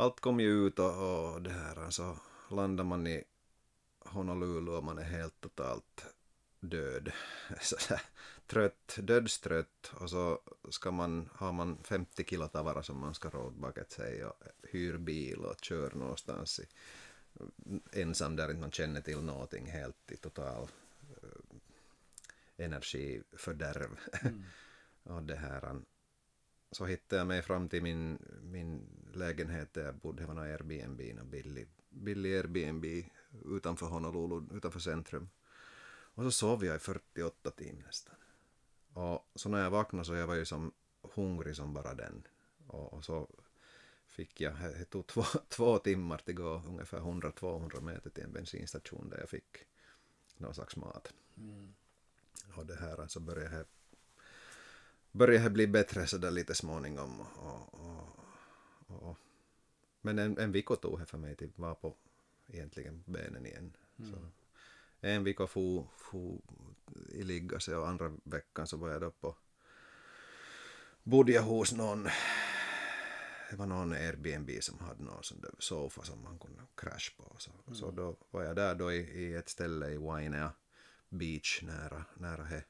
[0.00, 2.16] allt kom ju ut och, och det här så
[2.50, 3.24] landar man i
[3.98, 6.04] Honolulu och man är helt totalt
[6.60, 7.12] död.
[8.46, 13.84] Trött, dödstrött och så ska man, har man 50 kilo tavara som man ska råda
[13.88, 16.66] sig och hyr bil och kör någonstans i,
[17.92, 21.58] ensam där inte man känner till någonting helt i total uh,
[22.56, 23.98] energifördärv.
[25.02, 25.16] Mm.
[25.16, 25.82] och det här
[26.72, 30.22] så hittade jag mig fram till min, min lägenhet där jag bodde.
[30.22, 32.84] Det var någon Airbnb, någon billig, billig Airbnb
[33.44, 35.28] utanför Honolulu, utanför centrum.
[36.14, 38.14] Och så sov jag i 48 timmar nästan.
[38.92, 42.26] Och så när jag vaknade så jag var ju som hungrig som bara den.
[42.66, 43.28] Och, och så
[44.06, 49.08] fick jag, det tog två, två timmar till gå ungefär 100-200 meter till en bensinstation
[49.10, 49.66] där jag fick
[50.36, 51.14] någon slags mat.
[51.36, 51.74] Mm.
[52.56, 53.66] Och det här så började jag
[55.12, 57.20] började bli bättre sådär lite småningom.
[57.20, 59.16] Och, och, och,
[60.00, 61.94] men en, en vecka tog det för mig till vara på
[62.48, 63.76] egentligen benen igen.
[63.98, 64.10] Mm.
[64.10, 64.18] Så
[65.00, 66.38] en vecka for, for
[67.08, 69.36] i liggase och andra veckan så var jag då på
[71.02, 72.08] bodde jag hos någon
[73.50, 77.34] det var någon Airbnb som hade någon sån där soffa som man kunde crasha på.
[77.38, 77.74] Så, mm.
[77.74, 80.52] så då var jag där då i, i ett ställe i Wainea
[81.08, 82.62] Beach nära, nära he.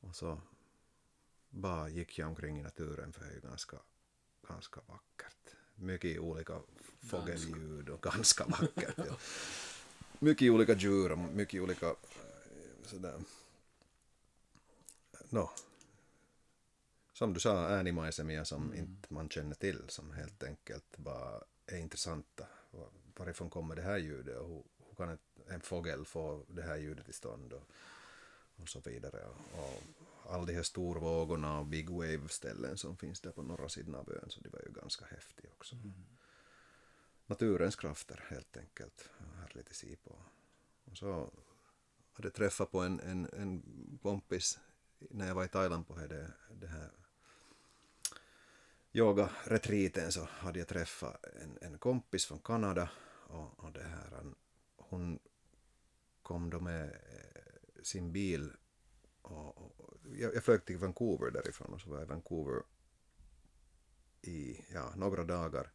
[0.00, 0.40] Och så
[1.50, 3.76] bara gick jag omkring i naturen för det är ju ganska,
[4.48, 5.54] ganska vackert.
[5.74, 6.60] Mycket olika
[7.00, 8.94] fågelljud och ganska vackert.
[8.96, 9.16] Ja.
[10.18, 11.94] Mycket olika djur och mycket olika eh,
[12.84, 13.20] sådär,
[15.28, 15.50] no,
[17.20, 18.78] som du sa, äänimaisemiä som mm.
[18.78, 22.46] inte man känner till som helt enkelt bara är intressanta.
[23.16, 26.76] Varifrån kommer det här ljudet och hur, hur kan ett, en fågel få det här
[26.76, 27.62] ljudet till stånd och,
[28.56, 29.24] och så vidare.
[29.24, 29.82] Och,
[30.30, 34.30] alla de här storvågorna och big wave-ställen som finns där på norra sidan av ön,
[34.30, 35.74] så det var ju ganska häftigt också.
[35.74, 35.92] Mm.
[37.26, 40.18] Naturens krafter helt enkelt, härligt att se på.
[40.84, 41.30] Och så
[42.12, 43.62] hade jag träffat på en, en, en
[44.02, 44.58] kompis
[44.98, 46.90] när jag var i Thailand på det, det här
[48.92, 52.90] yoga-retriten så hade jag träffat en, en kompis från Kanada
[53.26, 54.24] och, och det här,
[54.76, 55.18] hon
[56.22, 58.52] kom då med eh, sin bil
[59.22, 62.62] och, och jag, jag flög till Vancouver därifrån och så var jag i Vancouver
[64.22, 65.70] i ja, några dagar.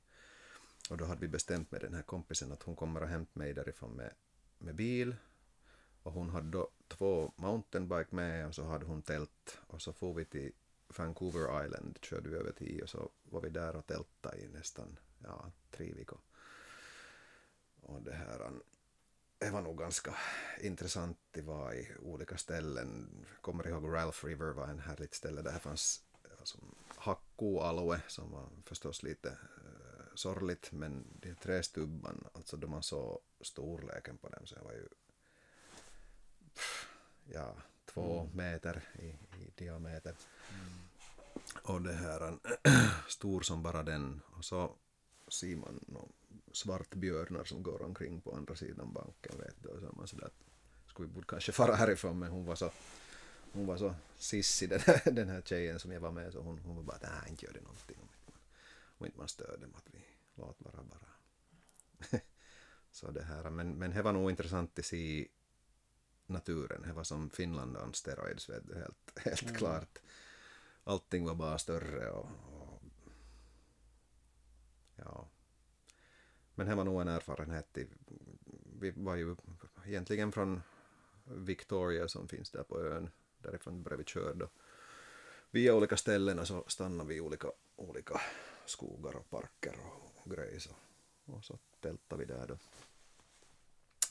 [0.89, 3.53] Och då hade vi bestämt med den här kompisen att hon kommer att hämta mig
[3.53, 4.13] därifrån med,
[4.57, 5.15] med bil.
[6.03, 9.57] Och hon hade då två mountainbike med och så hade hon tält.
[9.67, 10.51] Och så får vi till
[10.88, 14.99] Vancouver Island, körde vi över till och så var vi där och tältade i nästan
[15.23, 16.19] ja, tre veckor.
[17.81, 18.51] Och det här,
[19.38, 20.15] det var nog ganska
[20.62, 21.17] intressant.
[21.32, 23.10] Det var i olika ställen.
[23.41, 25.41] Kommer ihåg Ralph River var en härligt ställe.
[25.41, 26.04] Där fanns
[26.39, 26.58] alltså,
[26.95, 34.17] Hakkualue som var förstås lite uh, sorgligt men de trästubban, alltså då man såg storleken
[34.17, 34.88] på dem så var ju
[36.54, 36.89] pff,
[37.26, 38.38] ja, två mm.
[38.38, 39.08] meter i,
[39.41, 40.15] i diameter.
[40.50, 40.74] Mm.
[41.63, 42.39] Och det här
[43.10, 44.76] stor som bara den och så
[45.28, 45.80] ser man
[46.55, 49.37] svartbjörnar som går omkring på andra sidan banken.
[49.37, 50.29] Vet du, och så man sådär
[50.87, 52.71] skulle vi borde kanske fara härifrån men hon var så
[53.53, 56.59] hon var så sissig den här, den här tjejen som jag var med så hon,
[56.59, 58.39] hon var bara att nej inte gör det någonting om inte man,
[58.97, 62.19] om inte man stör dem att vi låt vara bara.
[62.91, 65.27] så det här men, men det var nog intressant att se
[66.27, 66.81] naturen.
[66.81, 69.55] Det var som Finland on steroids, vet du, helt, helt mm.
[69.55, 69.99] klart.
[70.83, 72.83] Allting var bara större och, och
[74.95, 75.29] ja,
[76.55, 77.77] men det var nog en erfarenhet.
[78.79, 79.35] vi var ju
[79.85, 80.61] egentligen från
[81.23, 83.09] Victoria som finns där på ön.
[83.37, 84.49] Därifrån började vi köra då.
[85.51, 88.21] Via olika ställen och så stannade vi i olika, olika
[88.65, 89.75] skogar och parker
[90.15, 90.59] och, grejer.
[90.59, 90.71] Så,
[91.25, 92.57] och så tältade vi där då.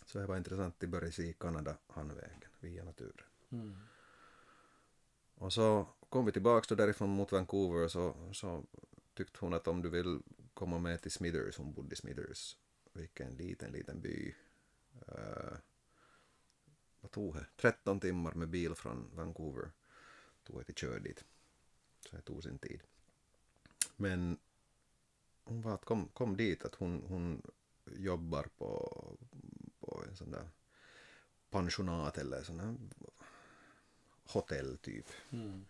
[0.06, 3.26] Så det var intressant att börja se Kanada handvägen via naturen.
[3.50, 3.76] Mm.
[5.34, 8.64] Och så kom vi tillbaka då därifrån mot Vancouver och så, så
[9.14, 10.20] tyckte hon att om du vill
[10.54, 12.56] komma med till Smithers, hon bodde i Smithers,
[12.92, 14.34] vilken liten, liten by.
[15.08, 15.56] Uh,
[17.00, 17.46] vad tog det?
[17.56, 19.70] 13 timmar med bil från Vancouver
[20.44, 21.24] tog jag till kör dit.
[22.10, 22.82] Så det tog sin tid.
[23.96, 24.38] Men
[25.44, 27.42] hon var att kom, kom dit, att hon, hon
[27.86, 28.92] jobbar på,
[29.80, 30.48] på en sån där
[31.50, 32.76] pensionat eller sån här
[34.24, 35.06] hotell typ.
[35.30, 35.66] Mm.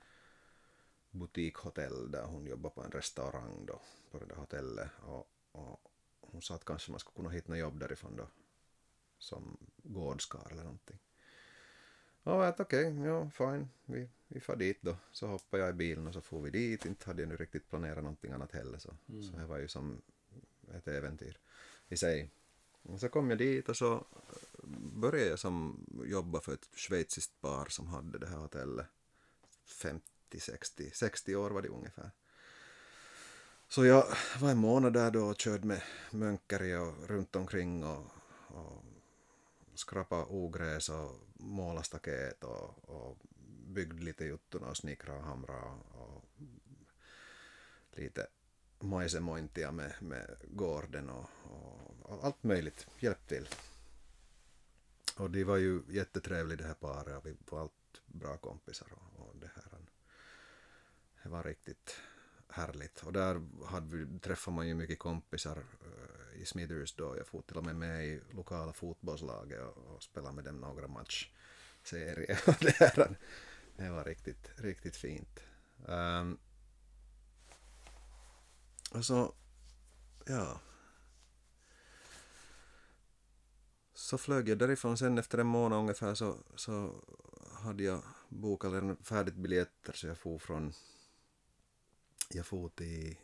[1.15, 5.81] Butikhotell där hon jobbar på en restaurang då på det där hotellet och, och
[6.21, 8.29] hon sa att kanske man skulle kunna hitta något jobb därifrån då
[9.19, 10.99] som gårdskar eller någonting.
[12.23, 14.97] Ja, jag okej, okay, ja fine, vi, vi far dit då.
[15.13, 16.85] Så hoppade jag i bilen och så får vi dit.
[16.85, 19.23] Inte hade jag nu riktigt planerat någonting annat heller så, mm.
[19.23, 20.03] så det var ju som
[20.75, 21.39] ett äventyr
[21.89, 22.31] i sig.
[22.83, 24.07] Och så kom jag dit och så
[24.95, 28.87] började jag som jobba för ett schweiziskt par som hade det här hotellet.
[29.65, 32.11] 50, 60, 60 år var det ungefär.
[33.69, 34.07] Så jag
[34.41, 38.07] var en månad där då och körde med mönkeri och runt omkring och,
[38.49, 38.85] och
[39.75, 43.19] skrapa ogräs och måla staket och, och
[43.67, 46.25] byggde lite juttuna och snickra och hamra och, och
[47.93, 48.27] lite
[48.81, 51.31] majsemointia med, med gården och,
[52.03, 53.49] och, allt möjligt, hjälp till.
[55.17, 59.14] Och de var ju jättetrevliga det här paret och vi var allt bra kompisar och.
[61.25, 62.01] Det var riktigt
[62.49, 63.03] härligt.
[63.03, 67.17] Och där hade vi, träffade man ju mycket kompisar eh, i Smithers då.
[67.17, 70.89] Jag for till och med med i lokala fotbollslaget och, och spelade med dem några
[70.89, 72.39] matchserier.
[72.61, 73.17] det,
[73.77, 75.41] det var riktigt, riktigt fint.
[75.87, 76.39] Um,
[78.91, 79.35] och så,
[80.27, 80.61] ja.
[83.95, 86.95] Så flög jag därifrån sen efter en månad ungefär så, så
[87.53, 90.73] hade jag bokat färdigt biljetter så jag for från
[92.35, 93.17] jag for till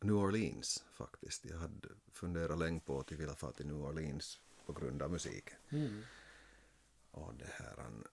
[0.00, 1.44] New Orleans faktiskt.
[1.44, 5.10] Jag hade funderat länge på att jag ville fara till New Orleans på grund av
[5.10, 5.58] musiken.
[5.70, 6.02] Mm.
[7.10, 7.76] Och det här...
[7.76, 8.06] Han,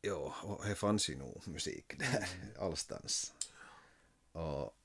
[0.00, 2.54] ja, och det fanns ju nog musik där mm.
[2.58, 3.34] allstans.
[4.32, 4.76] Och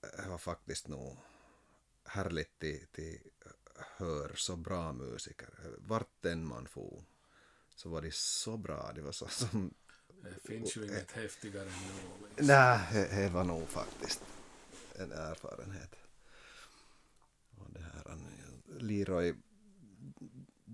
[0.00, 1.16] det var faktiskt nog
[2.04, 3.20] härligt till, till
[3.74, 5.48] hör så bra musiker.
[5.78, 7.04] Vart än man for
[7.74, 8.92] så var de så bra.
[8.94, 9.74] Det var så som
[10.22, 12.48] det finns ju inget häftigare än New Orleans.
[12.48, 14.22] Nej, det var nog faktiskt
[14.94, 15.96] en erfarenhet.
[17.58, 18.18] Och det här,
[18.78, 19.34] Leroy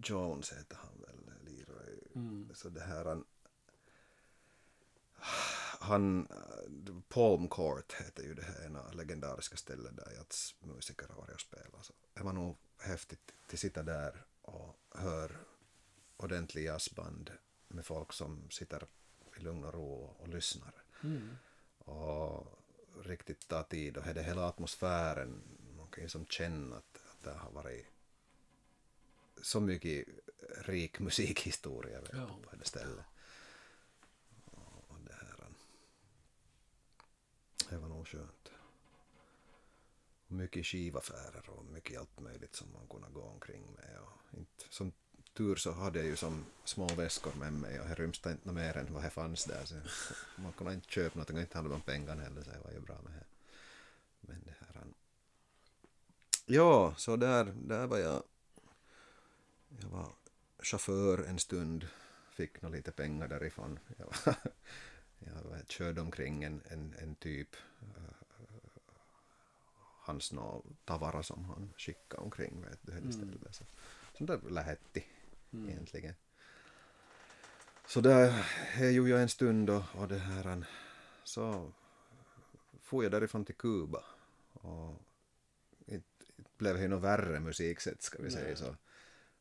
[0.03, 1.99] Jones heter han väl, Leroy.
[2.15, 2.51] Mm.
[2.55, 3.25] Så det här, han,
[5.81, 6.29] han,
[7.09, 11.85] Palm Court heter ju det här ena legendariska stället där jazzmusiker har varit och spelat.
[11.85, 15.37] Så det var nog häftigt att sitta där och höra
[16.17, 17.31] ordentlig jazzband
[17.69, 18.87] med folk som sitter
[19.37, 20.73] i lugn och ro och lyssnar.
[21.03, 21.37] Mm.
[21.79, 22.59] Och
[23.03, 25.43] riktigt ta tid och det hela atmosfären,
[25.77, 27.87] man kan ju som känna att, att det har varit
[29.43, 30.09] så mycket
[30.59, 32.27] rik musikhistoria ja.
[32.27, 33.05] på det stället.
[34.45, 35.49] Och det här,
[37.71, 38.51] det var nog skönt.
[40.29, 43.99] Mycket skivaffärer och mycket allt möjligt som man kunde gå omkring med.
[44.01, 44.93] Och inte, som
[45.37, 48.77] tur så hade jag ju som små väskor med mig och det rymste inte mer
[48.77, 49.65] än vad det fanns där.
[49.65, 49.75] Så
[50.37, 52.81] man kunde inte köpa något och inte handla om pengar heller så det var ju
[52.81, 53.27] bra med det.
[54.21, 54.85] Men det här...
[56.47, 58.23] Ja, så där, där var jag.
[59.83, 60.13] Jag var
[60.59, 61.87] chaufför en stund,
[62.31, 63.79] fick nog lite pengar därifrån.
[63.99, 64.07] Jag,
[65.45, 68.17] var, jag körde omkring en, en, en typ uh,
[70.07, 70.35] hans
[70.85, 73.13] tavara som han skickade omkring vet du, mm.
[73.53, 73.65] Så,
[74.19, 75.05] så där lähetti
[75.57, 75.71] mm.
[75.71, 76.15] egentligen.
[77.87, 78.45] Så där
[78.91, 80.67] gjorde jag en stund och, och det här
[81.25, 81.73] så
[82.83, 84.05] får jag därifrån till Kuba
[84.53, 85.03] och
[85.87, 86.27] inte
[86.59, 88.77] blev det något värre musiksätt ska vi säga så.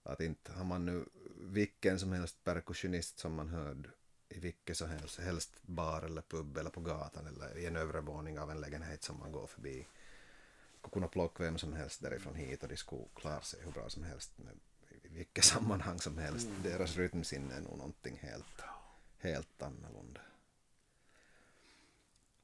[0.04, 1.06] Att inte har man nu
[1.36, 3.90] vilken som helst perkussionist som man hörde
[4.30, 8.02] i vilket som helst, helst bar eller pub eller på gatan eller i en övre
[8.02, 9.88] våning av en lägenhet som man går förbi.
[10.80, 13.90] Skulle kunna plocka vem som helst därifrån hit och de skulle klara sig hur bra
[13.90, 14.60] som helst med
[15.16, 16.48] vilket sammanhang som helst.
[16.48, 16.64] Mm.
[16.64, 18.62] Deras rytmsinne är nog någonting helt,
[19.18, 20.22] helt annorlunda.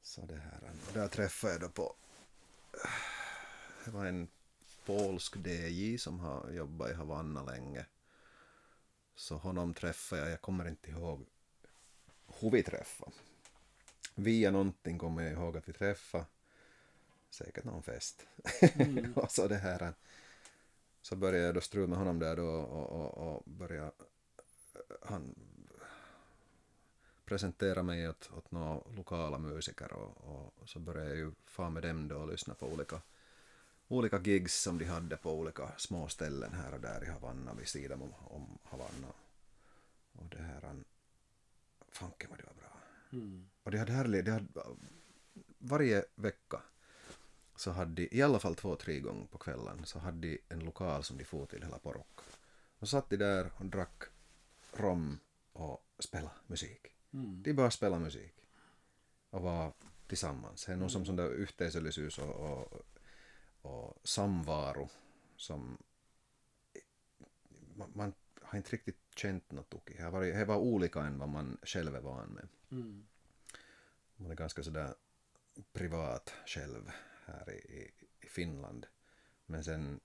[0.02, 1.94] Så det här, där träffade jag då på,
[3.84, 4.28] det var en
[4.86, 7.86] polsk DJ som har jobbat i Havanna länge.
[9.14, 11.26] Så honom träffade jag, jag kommer inte ihåg
[12.26, 13.12] hur vi träffade.
[14.14, 16.24] Via någonting kommer jag ihåg att vi träffade.
[17.30, 18.26] Säkert någon fest.
[18.74, 19.12] Mm.
[19.16, 19.94] och så det här
[21.02, 23.92] så började jag då strula med honom där då och, och, och började
[25.02, 25.34] han
[27.24, 31.82] presentera mig åt, åt några lokala musiker och, och så började jag ju fan med
[31.82, 33.00] dem då och lyssna på olika,
[33.88, 37.68] olika gigs som de hade på olika små ställen här och där i Havanna vid
[37.68, 39.12] sidan om, om Havanna.
[40.12, 40.74] Och det här,
[41.88, 42.76] fanken vad det var bra.
[43.12, 43.48] Mm.
[43.62, 44.46] Och det hade härligt, det hade,
[45.58, 46.62] varje vecka
[47.56, 50.58] så hade de, i alla fall två, tre gånger på kvällen, så hade de en
[50.58, 52.20] lokal som de for till hela porok.
[52.78, 54.02] Och satt de där och drack
[54.72, 55.18] rom
[55.52, 56.86] och spelade musik.
[57.12, 57.42] Mm.
[57.42, 58.34] De bara spelade musik.
[59.30, 59.72] Och var
[60.06, 60.64] tillsammans.
[60.64, 62.82] Det är nog som sån där yhteisöllisyys och, och,
[63.62, 64.88] och samvaro
[65.36, 65.78] som
[67.74, 69.98] man, man har inte riktigt känt något tokigt.
[69.98, 72.48] Det var, det var olika än vad man själv är van med.
[72.70, 73.06] Mm.
[74.16, 74.94] Man är ganska sådär
[75.72, 76.90] privat själv
[77.24, 78.86] här i, i, Finland.
[79.46, 80.00] Men sen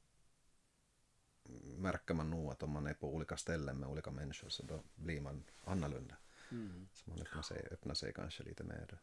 [1.77, 4.83] märker man nog att om man är på olika ställen med olika människor så då
[4.95, 6.17] blir man annorlunda.
[6.51, 6.87] Mm.
[6.93, 8.99] Så man öppnar sig, öppnar sig kanske lite mer.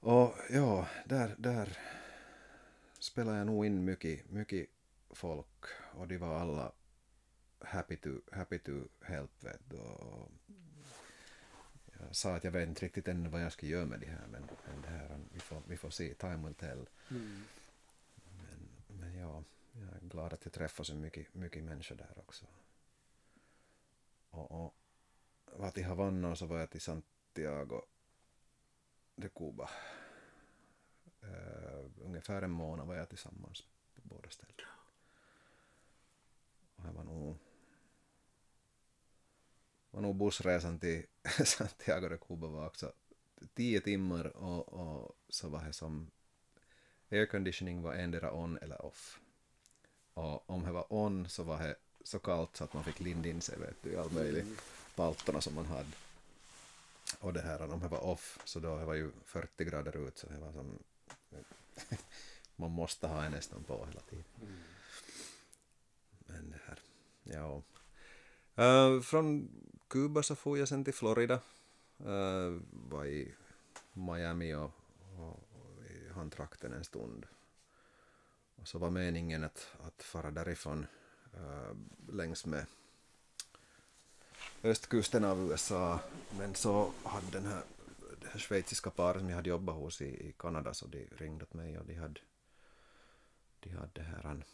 [0.00, 1.78] Och ja, där, där
[2.98, 4.68] spelar jag nog in mycket, mycket
[5.10, 6.72] folk och de var alla
[7.60, 9.44] happy to, happy to help.
[9.44, 9.72] Vet.
[9.72, 10.30] Och
[12.06, 14.26] jag sa att jag vet inte riktigt ännu vad jag ska göra med det här
[14.26, 16.88] men, men det här, vi, får, vi får se, time will tell.
[17.10, 17.44] Mm.
[18.38, 18.68] Men,
[19.00, 19.42] men ja,
[19.72, 22.44] jag är glad att jag träffar så mycket, mycket människor där också.
[24.30, 24.74] Och, och
[25.56, 27.82] var till Havanna och så var jag till Santiago
[29.16, 29.70] de Cuba.
[31.24, 33.62] Uh, ungefär en månad var jag tillsammans
[33.94, 34.54] på båda ställen.
[36.76, 37.17] Och det var nog
[39.98, 41.02] var nog bussresan till
[41.44, 42.92] Santiago de Cuba var också
[43.54, 46.10] tio timmar och, och så var det som
[47.10, 49.20] airconditioning var endera on eller off.
[50.14, 53.28] Och om det var on så var det så kallt så att man fick linda
[53.28, 54.44] in sig vet du, i all möjlig
[54.94, 55.92] paltorna som man hade.
[57.20, 60.18] Och det här, om det var off så då det var ju 40 grader ut
[60.18, 60.78] så det var som
[62.56, 64.24] man måste ha en nästan på hela tiden.
[64.42, 64.58] Mm.
[66.18, 66.78] Men det här,
[67.22, 67.62] ja.
[68.58, 69.48] Uh, från
[69.88, 71.40] Kuba så får jag sen till Florida.
[71.98, 73.34] Eh, uh, var i
[73.92, 74.70] Miami och,
[75.18, 75.40] och,
[75.90, 77.26] i handtrakten en stund.
[78.56, 80.86] Och så var meningen att, att fara därifrån
[81.34, 81.76] uh,
[82.14, 82.66] längs med
[84.62, 86.00] östkusten av USA.
[86.38, 87.62] Men så hade den här,
[88.20, 91.44] det här schweiziska paret som jag hade jobbat hos i, i Kanada så de ringde
[91.44, 92.20] åt mig och de hade,
[93.60, 94.44] de hade här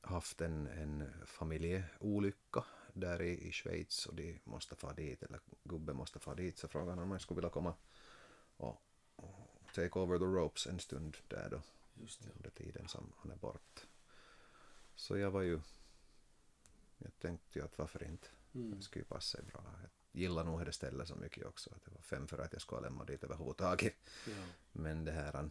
[0.00, 2.64] haft en, en familjeolycka
[3.00, 6.68] där i, i Schweiz och de måste få dit, eller gubben måste få dit, så
[6.68, 7.74] frågade han om jag skulle vilja komma
[8.56, 8.82] och,
[9.16, 11.60] och take over the ropes en stund där då,
[11.94, 12.30] Just det.
[12.36, 13.86] under tiden som han är bort.
[14.94, 15.60] Så jag var ju,
[16.98, 18.76] jag tänkte ju att varför inte, Mm.
[18.76, 19.62] det skulle ju passa sig bra.
[19.80, 19.90] Jag
[20.22, 22.80] gillar nog det stället så mycket också, att det var fem för att jag skulle
[22.80, 23.94] lämna dit överhuvudtaget.
[24.26, 24.44] Ja.
[24.72, 25.50] Men det här,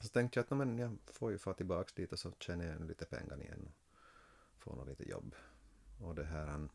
[0.00, 2.64] så tänkte jag att "Nå, men jag får ju få tillbaks dit och så tjänar
[2.64, 3.72] jag lite pengar igen
[4.54, 5.34] och får nog lite jobb.
[6.00, 6.70] Och det här, han,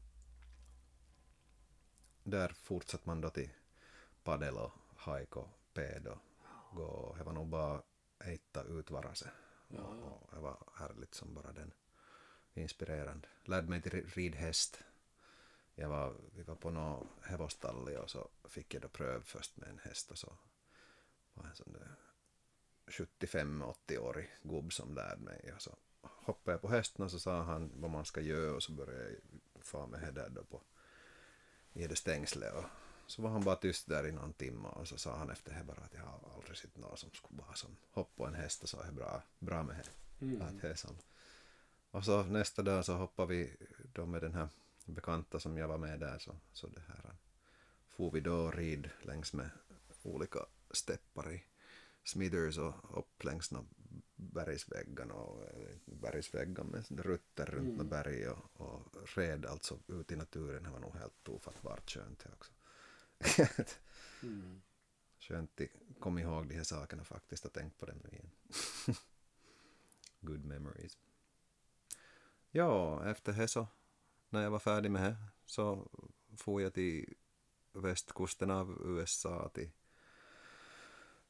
[2.24, 3.50] där fortsatte man då till
[4.24, 4.72] padel och
[5.06, 6.20] hike och ped och
[6.74, 7.16] gå.
[7.18, 7.82] Det var nog bara
[8.20, 9.32] äta utvara sig.
[9.68, 10.06] Ja, ja.
[10.06, 11.74] Och det var härligt som bara den.
[12.54, 13.28] Inspirerande.
[13.44, 14.84] Lärde mig till rid häst.
[15.76, 19.70] Jag var, vi var på något hevostalli och så fick jag då pröv först med
[19.70, 20.38] en häst och så
[21.34, 21.96] var en sån där
[22.86, 25.76] 75-80-årig gubb som lärde mig och så
[26.26, 29.04] hoppade jag på hästen och så sa han vad man ska göra och så började
[29.04, 29.20] jag
[29.62, 30.62] få med det där då på
[31.74, 32.66] i det stängslet och
[33.08, 35.64] så var han bara tyst där i någon timme och så sa han efter det
[35.64, 38.64] bara att jag har aldrig sett någon som skulle bara som hoppa på en häst
[38.64, 40.26] och så är bra, bra med det.
[40.26, 40.42] Mm.
[40.42, 40.98] Att det är som.
[41.92, 43.56] Och så nästa dag så hoppade vi
[43.94, 44.50] då med den här
[44.86, 47.16] bekanta som jag var med där så, så det här
[47.88, 49.50] får vi då rid längs med
[50.04, 50.40] olika
[50.72, 51.44] steppar i
[52.04, 53.66] Smithers och upp längs några
[54.16, 57.90] bergsväggarna och eh, bergsväggar med rutter runt Mm.
[57.90, 60.64] berg och, och red alltså ut i naturen.
[60.64, 62.54] Det var nog helt ofattbart skönt det också.
[64.24, 64.62] Mm.
[65.20, 68.30] Skönt att komma ihåg de här sakerna faktiskt och tänkt på dem igen.
[70.22, 70.98] Good memories.
[72.52, 73.68] Ja, efter det så,
[74.30, 75.88] när jag var färdig med det, så
[76.38, 77.14] får jag till
[77.72, 79.72] västkusten av USA till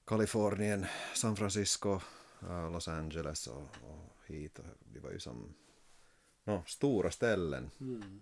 [0.06, 2.02] Kalifornien, San Francisco,
[2.42, 4.60] äh, Los Angeles och, och hit.
[4.80, 5.54] Det var ju som
[6.44, 8.22] no, stora ställen Mm.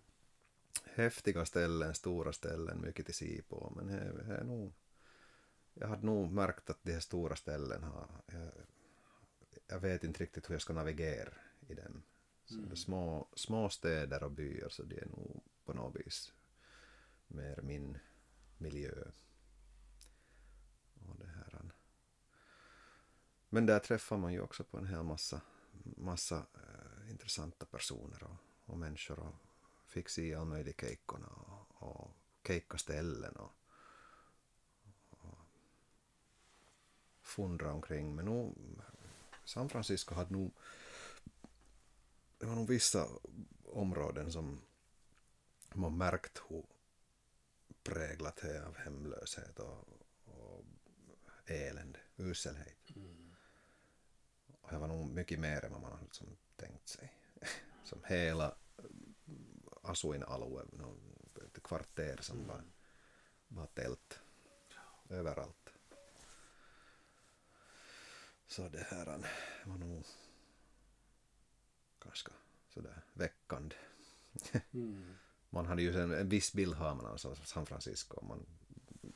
[0.83, 3.73] häftiga ställen, stora ställen, mycket till se på.
[3.75, 4.73] Men det, det är nog,
[5.73, 8.51] jag hade nog märkt att de här stora ställen har, jag,
[9.67, 11.33] jag vet inte riktigt hur jag ska navigera
[11.67, 12.03] i dem.
[12.51, 12.75] Mm.
[12.75, 16.33] små, små städer och byar så det är nog på något vis
[17.27, 17.97] mer min
[18.57, 18.93] miljö.
[21.07, 21.50] Och det här.
[23.53, 25.41] Men där träffar man ju också på en hel massa,
[25.83, 29.35] massa eh, intressanta personer och, och människor och
[29.87, 32.11] fick se all möjlig keikkona och, och
[32.47, 33.51] keikkaställen och,
[35.09, 35.37] och
[37.21, 38.15] fundra omkring.
[38.15, 38.57] Men nog,
[39.45, 40.51] San Francisco hade nog
[42.37, 43.07] det var nog vissa
[43.65, 44.61] områden som
[45.73, 46.65] man märkt hur
[47.83, 49.87] präglat det är av hemlöshet och,
[50.25, 50.65] och
[51.45, 52.95] elände, uselhet.
[52.95, 53.20] Mm.
[54.71, 57.13] Det var nog mycket mer än vad man hade liksom tänkt sig.
[57.83, 58.55] som hela
[59.81, 60.63] asuinalue,
[61.45, 62.47] ett kvarter som mm.
[62.47, 62.63] var,
[63.47, 64.19] var tält
[65.09, 65.69] överallt.
[68.47, 69.05] Så det här
[69.65, 70.05] var nog
[71.99, 72.31] ganska
[72.69, 73.75] sådär väckande.
[74.73, 75.15] Mm.
[75.49, 78.17] man hade ju en, en viss bild har man av San Francisco.
[78.17, 78.45] Om man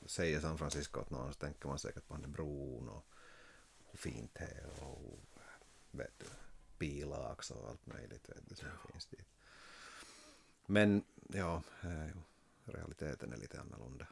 [0.05, 3.05] säger San Francisco åt någon så tänker man säkert på den bron och
[3.85, 5.19] hur fint det är och
[5.97, 6.25] vet du,
[6.77, 8.91] bilax och allt möjligt vet du, som ja.
[8.91, 9.27] finns dit.
[10.65, 11.63] Men ja,
[12.65, 14.07] realiteten är lite annorlunda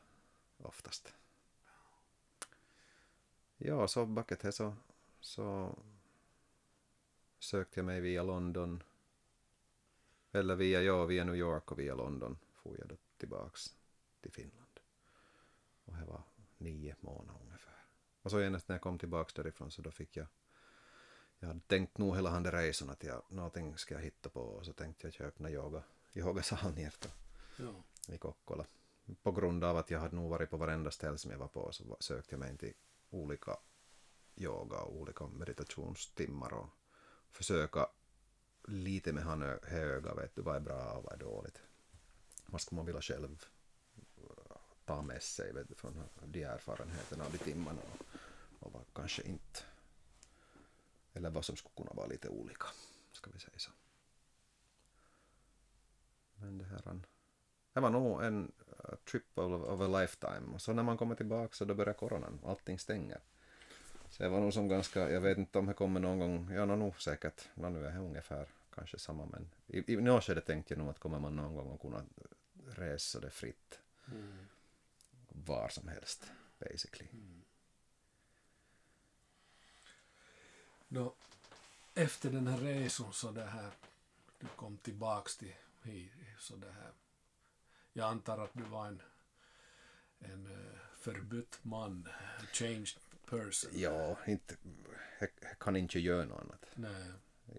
[0.57, 1.13] oftast.
[3.57, 4.75] Ja, så bucket så,
[5.19, 5.77] så
[7.39, 8.83] sökte jag mig via London
[10.31, 13.75] eller via, ja, via New York och via London for jag då tillbaks
[14.21, 14.79] till Finland.
[15.85, 16.23] Och det var
[16.57, 17.85] nio månader ungefär.
[18.21, 20.27] Och så genast när jag kom tillbaks därifrån så då fick jag
[21.43, 24.65] jag hade tänkt nog hela den resan att jag, någonting ska jag hitta på och
[24.65, 25.83] så tänkte jag köpa yoga,
[26.13, 26.93] yogasal ner
[27.57, 27.83] ja.
[28.13, 28.65] i Kokkola.
[29.23, 31.71] På grund av att jag hade nog varit på varenda ställe som jag var på
[31.71, 32.73] så sökte jag mig till
[33.09, 33.57] olika
[34.35, 36.69] yoga och olika meditationstimmar och
[37.31, 37.87] försöka
[38.67, 41.61] lite med han höga, vet du, vad är bra och vad är dåligt.
[42.45, 43.45] Vad ska man vilja själv
[44.17, 48.05] uh, ta med sig vet du, från de erfarenheterna och de timmarna och,
[48.59, 49.72] och vad kanske inte.
[51.13, 52.67] Eller vad som skulle kunna vara lite olika,
[53.11, 53.71] ska vi säga så.
[56.35, 57.01] Men det här,
[57.73, 60.53] det var nog en uh, trip of, a lifetime.
[60.53, 63.19] Och så när man kommer tillbaka så då börjar coronan, allting stänger.
[64.09, 66.65] Så det var nog som ganska, jag vet inte om det kommer någon gång, ja
[66.65, 70.41] no, nog säkert, no, nu är det ungefär kanske samma men i, i något skede
[70.41, 72.03] tänkte jag nog att kommer man någon gång att kunna
[72.65, 74.47] resa det fritt mm.
[75.27, 77.09] var som helst basically.
[77.13, 77.42] Mm.
[80.93, 81.13] Då,
[81.93, 83.71] efter den här resan så det här,
[84.39, 85.53] du kom tillbaks till
[86.39, 86.91] så det här,
[87.93, 89.01] jag antar att du var en,
[90.19, 92.07] en uh, förbytt man,
[92.51, 93.71] changed person.
[93.73, 94.55] Ja, inte,
[95.19, 96.65] jag kan inte göra något annat.
[96.75, 97.11] Nej.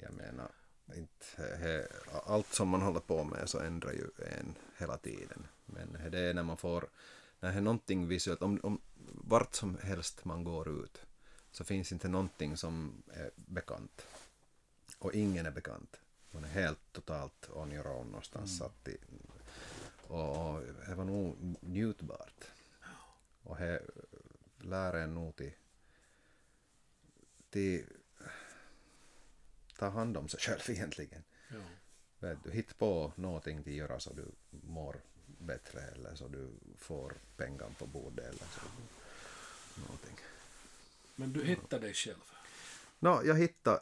[0.02, 0.50] Jag menar,
[0.94, 1.88] inte, he,
[2.26, 5.46] allt som man håller på med så ändrar ju en hela tiden.
[5.66, 6.88] Men det är när man får,
[7.40, 8.80] när det är någonting visuellt, om, om
[9.12, 11.06] vart som helst man går ut
[11.54, 14.06] så finns inte någonting som är bekant.
[14.98, 15.96] Och ingen är bekant.
[16.30, 18.70] Man är helt totalt on your own någonstans mm.
[18.70, 18.96] satt i.
[20.08, 22.44] Och det var nog njutbart.
[23.42, 23.82] Och det
[24.58, 25.52] lär en nog till,
[27.50, 27.84] till
[29.78, 31.22] ta hand om sig själv egentligen.
[31.48, 31.56] Ja.
[32.18, 35.00] Vet du, hitta på någonting att göra så du mår
[35.38, 38.60] bättre eller så du får pengar på bordet eller så.
[39.80, 40.18] Någonting.
[41.16, 42.32] Men du hittade dig själv?
[42.98, 43.80] No, jag hittade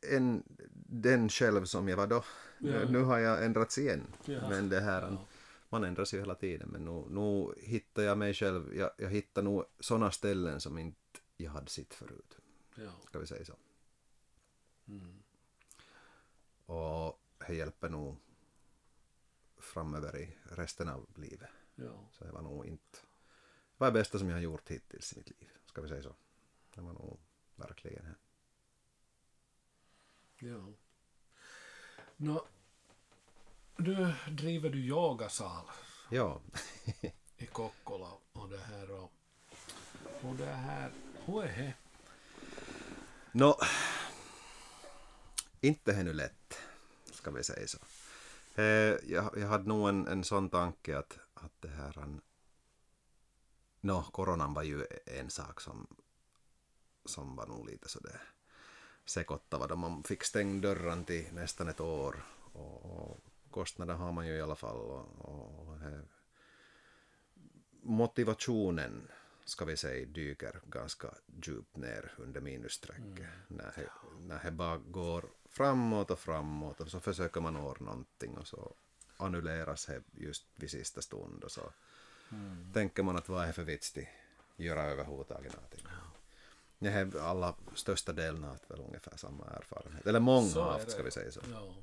[0.00, 0.42] en,
[0.86, 2.24] den själv som jag var då.
[2.58, 2.84] Ja.
[2.88, 4.06] Nu har jag ändrats igen.
[4.24, 4.48] Ja.
[4.48, 5.26] Men det här, ja.
[5.68, 6.68] man ändras ju hela tiden.
[6.68, 8.76] Men nu, nu hittar jag mig själv.
[8.76, 10.98] Jag, jag hittar nog sådana ställen som inte
[11.36, 12.38] jag hade sett förut.
[12.74, 12.90] Ja.
[13.06, 13.56] Ska vi säga så.
[14.88, 15.22] Mm.
[16.66, 18.16] Och det hjälper nog
[19.58, 21.50] framöver i resten av livet.
[21.74, 22.08] Ja.
[22.12, 22.98] Så det var nog inte...
[23.78, 26.02] Det var det bästa som jag har gjort hittills i mitt liv, ska vi säga
[26.02, 26.14] så.
[26.74, 27.20] Det var nog
[27.56, 28.14] verkligen det.
[30.46, 30.72] Ja.
[32.16, 32.46] Nå,
[33.76, 35.64] nu driver du yogasal.
[36.10, 36.40] Ja.
[37.36, 39.12] I Kokkola och det här och,
[40.22, 40.92] och det här,
[41.24, 41.74] hur är det?
[43.32, 43.58] Nå,
[45.60, 46.58] inte är nu lätt,
[47.12, 47.78] ska vi säga så.
[48.54, 52.20] Eh, jag, jag hade nog en, en sån tanke att, att det här...
[53.80, 55.86] Nå, coronan var ju en sak som,
[57.04, 58.20] som var nog lite sådär
[59.04, 63.20] sekottava då man fick stänga dörren till nästan ett år och, och
[63.50, 65.78] kostnader har man ju i alla fall och, och, och
[67.82, 69.08] motivationen
[69.44, 73.30] ska vi säga dyker ganska djupt ner under minusstrecket mm.
[73.48, 78.46] när, när det bara går framåt och framåt och så försöker man ordna någonting och
[78.46, 78.74] så
[79.16, 81.72] annulleras det just vid sista stund och så
[82.30, 82.72] mm.
[82.72, 84.06] tänker man att vad är det för vits till
[84.58, 85.84] göra överhuvudtaget någonting.
[85.84, 85.90] Ja.
[86.78, 90.06] Jag har alla största delen haft väl ungefär samma erfarenhet.
[90.06, 91.40] Eller många har haft ska vi säga så.
[91.52, 91.74] Ja.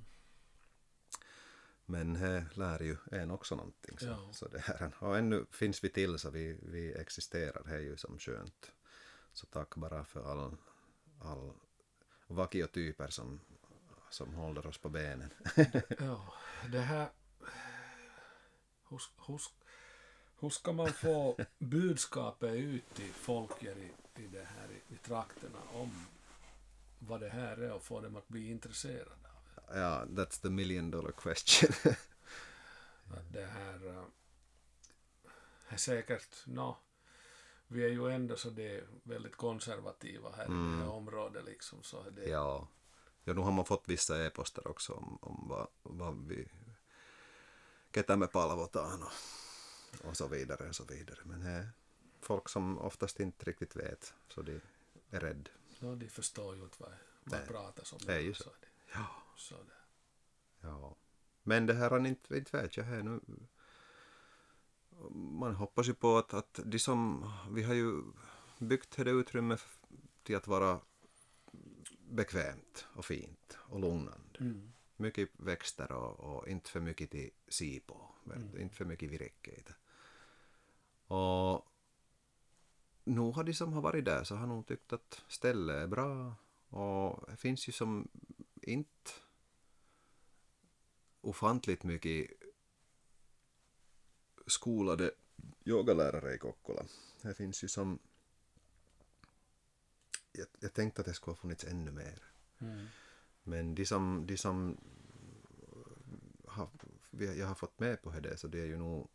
[1.86, 4.00] Men det lär ju en också någonting.
[4.00, 4.30] Så, ja.
[4.32, 7.64] så det här, och ännu finns vi till så vi, vi existerar.
[7.66, 8.72] Det är ju som skönt.
[9.34, 10.58] Så tack bara för all,
[11.20, 11.54] all
[12.28, 13.40] vakiotyper som,
[14.10, 15.34] som håller oss på benen.
[16.00, 16.34] ja,
[16.72, 17.10] det här...
[18.90, 19.42] Hur, hur,
[20.40, 23.68] hur ska man få budskapet ut till folk i,
[24.16, 25.92] i, det här, i, i trakterna om
[27.00, 29.80] vad det här är och få dem att bli intresserade av det?
[29.80, 31.70] Ja, that's the million dollar question.
[33.32, 34.04] det här uh,
[35.70, 36.78] är säkert, no,
[37.68, 40.68] vi är ju ändå så det är väldigt konservativa här mm.
[40.68, 40.96] i det här mm.
[40.96, 41.84] området liksom.
[41.84, 42.30] Så det...
[42.30, 42.68] Ja.
[43.24, 46.48] ja, nu har man fått vissa e-poster också om, om vad, vad vi,
[47.94, 49.12] ketä me palvotaan och,
[50.04, 51.20] och så vidare och så vidare.
[51.24, 51.70] Men det är
[52.22, 54.62] folk som oftast inte riktigt vet, så de
[55.10, 55.50] är rädda.
[55.80, 56.94] No, de förstår ju inte vad,
[57.24, 57.48] Nej.
[57.48, 58.00] pratas om.
[58.06, 58.50] Det är ju så.
[58.50, 58.68] det.
[58.94, 59.08] Ja.
[59.38, 60.68] Så det.
[60.68, 60.96] Ja.
[61.44, 63.20] Men det här har inte, inte vet jag, här nu
[65.14, 68.02] man hoppas ju på att, att de som, vi har ju
[68.60, 69.58] byggt det utrymme
[70.24, 70.80] till att vara
[72.10, 74.40] bekvämt och fint och lugnande.
[74.40, 74.72] Mm.
[74.98, 78.62] Mycket växter och, och, inte för mycket till si på, mm.
[78.62, 79.64] inte för mycket virke
[81.08, 81.68] Och
[83.04, 86.36] nog har de som har varit där så har nog tyckt att stället är bra
[86.70, 88.08] och det finns ju som
[88.62, 89.12] inte
[91.22, 92.32] ofantligt mycket
[94.48, 95.12] skolade
[95.66, 96.86] yogalärare i Kokkola.
[97.22, 98.00] Det finns ju som...
[100.32, 102.24] Jag, jag tänkte att det skulle ha funnits ännu mer.
[102.60, 102.86] Mm.
[103.44, 104.78] Men de som, de som
[106.48, 106.70] har,
[107.12, 109.10] jag har fått med på det så det är ju nog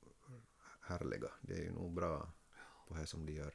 [0.91, 1.31] härliga.
[1.41, 2.33] Det är ju nog bra
[2.89, 3.55] på det som de gör.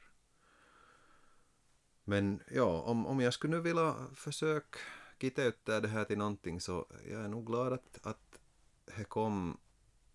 [2.03, 4.79] Men ja, om, om jag skulle nu vilja försöka
[5.19, 8.39] kitta ut det här till någonting så jag är nog glad att, att
[8.85, 9.57] det kom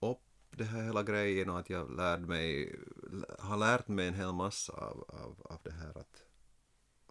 [0.01, 2.79] upp det här hela grejen och att jag lärde mig,
[3.39, 6.23] har lärt mig en hel massa av, av, av det här att,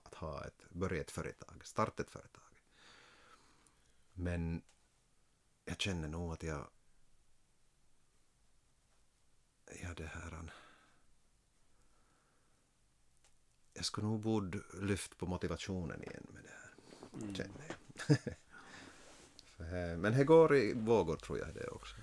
[0.04, 2.44] att ha ett, börja ett företag, starta ett företag.
[4.14, 4.62] Men
[5.66, 6.68] jag känner nog att jag,
[9.82, 10.52] ja det här,
[13.74, 16.74] jag skulle nog borde lyft på motivationen igen med det här,
[17.22, 17.36] mm.
[17.36, 17.78] känner jag.
[19.98, 21.96] men det går i vågor tror jag det också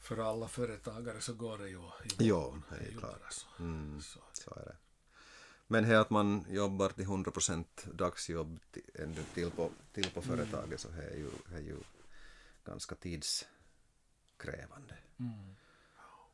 [0.00, 1.80] för alla företagare så går det ju i
[2.18, 3.32] Jo, det är klart.
[3.32, 3.46] Så.
[3.58, 4.20] Mm, så.
[4.32, 4.76] så är det.
[5.66, 8.60] Men här att man jobbar till 100 procent dagsjobb
[8.94, 10.36] ännu till på, till på mm.
[10.36, 11.76] företaget så det är ju, är ju
[12.64, 14.98] ganska tidskrävande.
[15.20, 15.56] Mm.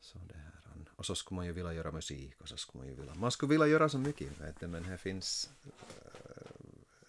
[0.01, 0.56] Så det här,
[0.97, 3.31] och så skulle man ju vilja göra musik och så skulle man ju vilja, man
[3.31, 5.51] skulle vilja göra så mycket vet du, men här finns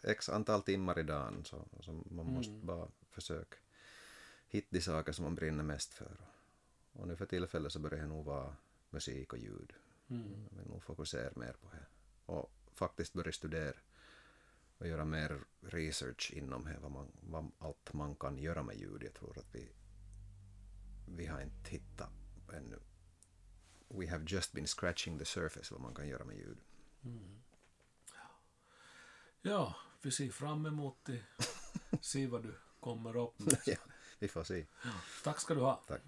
[0.04, 2.34] äh, x antal timmar i dagen så, så man mm.
[2.34, 3.58] måste bara försöka
[4.48, 6.18] hitta de saker som man brinner mest för.
[6.94, 8.56] Och nu för tillfället så börjar det nog vara
[8.90, 9.74] musik och ljud.
[10.08, 10.48] Mm.
[10.50, 11.86] Jag vill nog fokusera mer på det.
[12.26, 13.78] Och faktiskt börja studera
[14.78, 19.04] och göra mer research inom det, vad, man, vad allt man kan göra med ljud.
[19.04, 19.70] Jag tror att vi,
[21.08, 22.10] vi har inte hittat
[22.54, 22.80] ännu.
[23.88, 26.58] We have just been scratching the surface vad man kan göra med ljud.
[27.04, 27.42] Mm.
[29.42, 31.24] Ja, vi ser fram emot det.
[32.02, 33.60] se vad du kommer upp med.
[33.66, 33.78] ja,
[34.20, 34.66] vi får se.
[34.84, 34.90] Ja,
[35.24, 35.84] tack ska du ha.
[35.88, 36.02] Tack.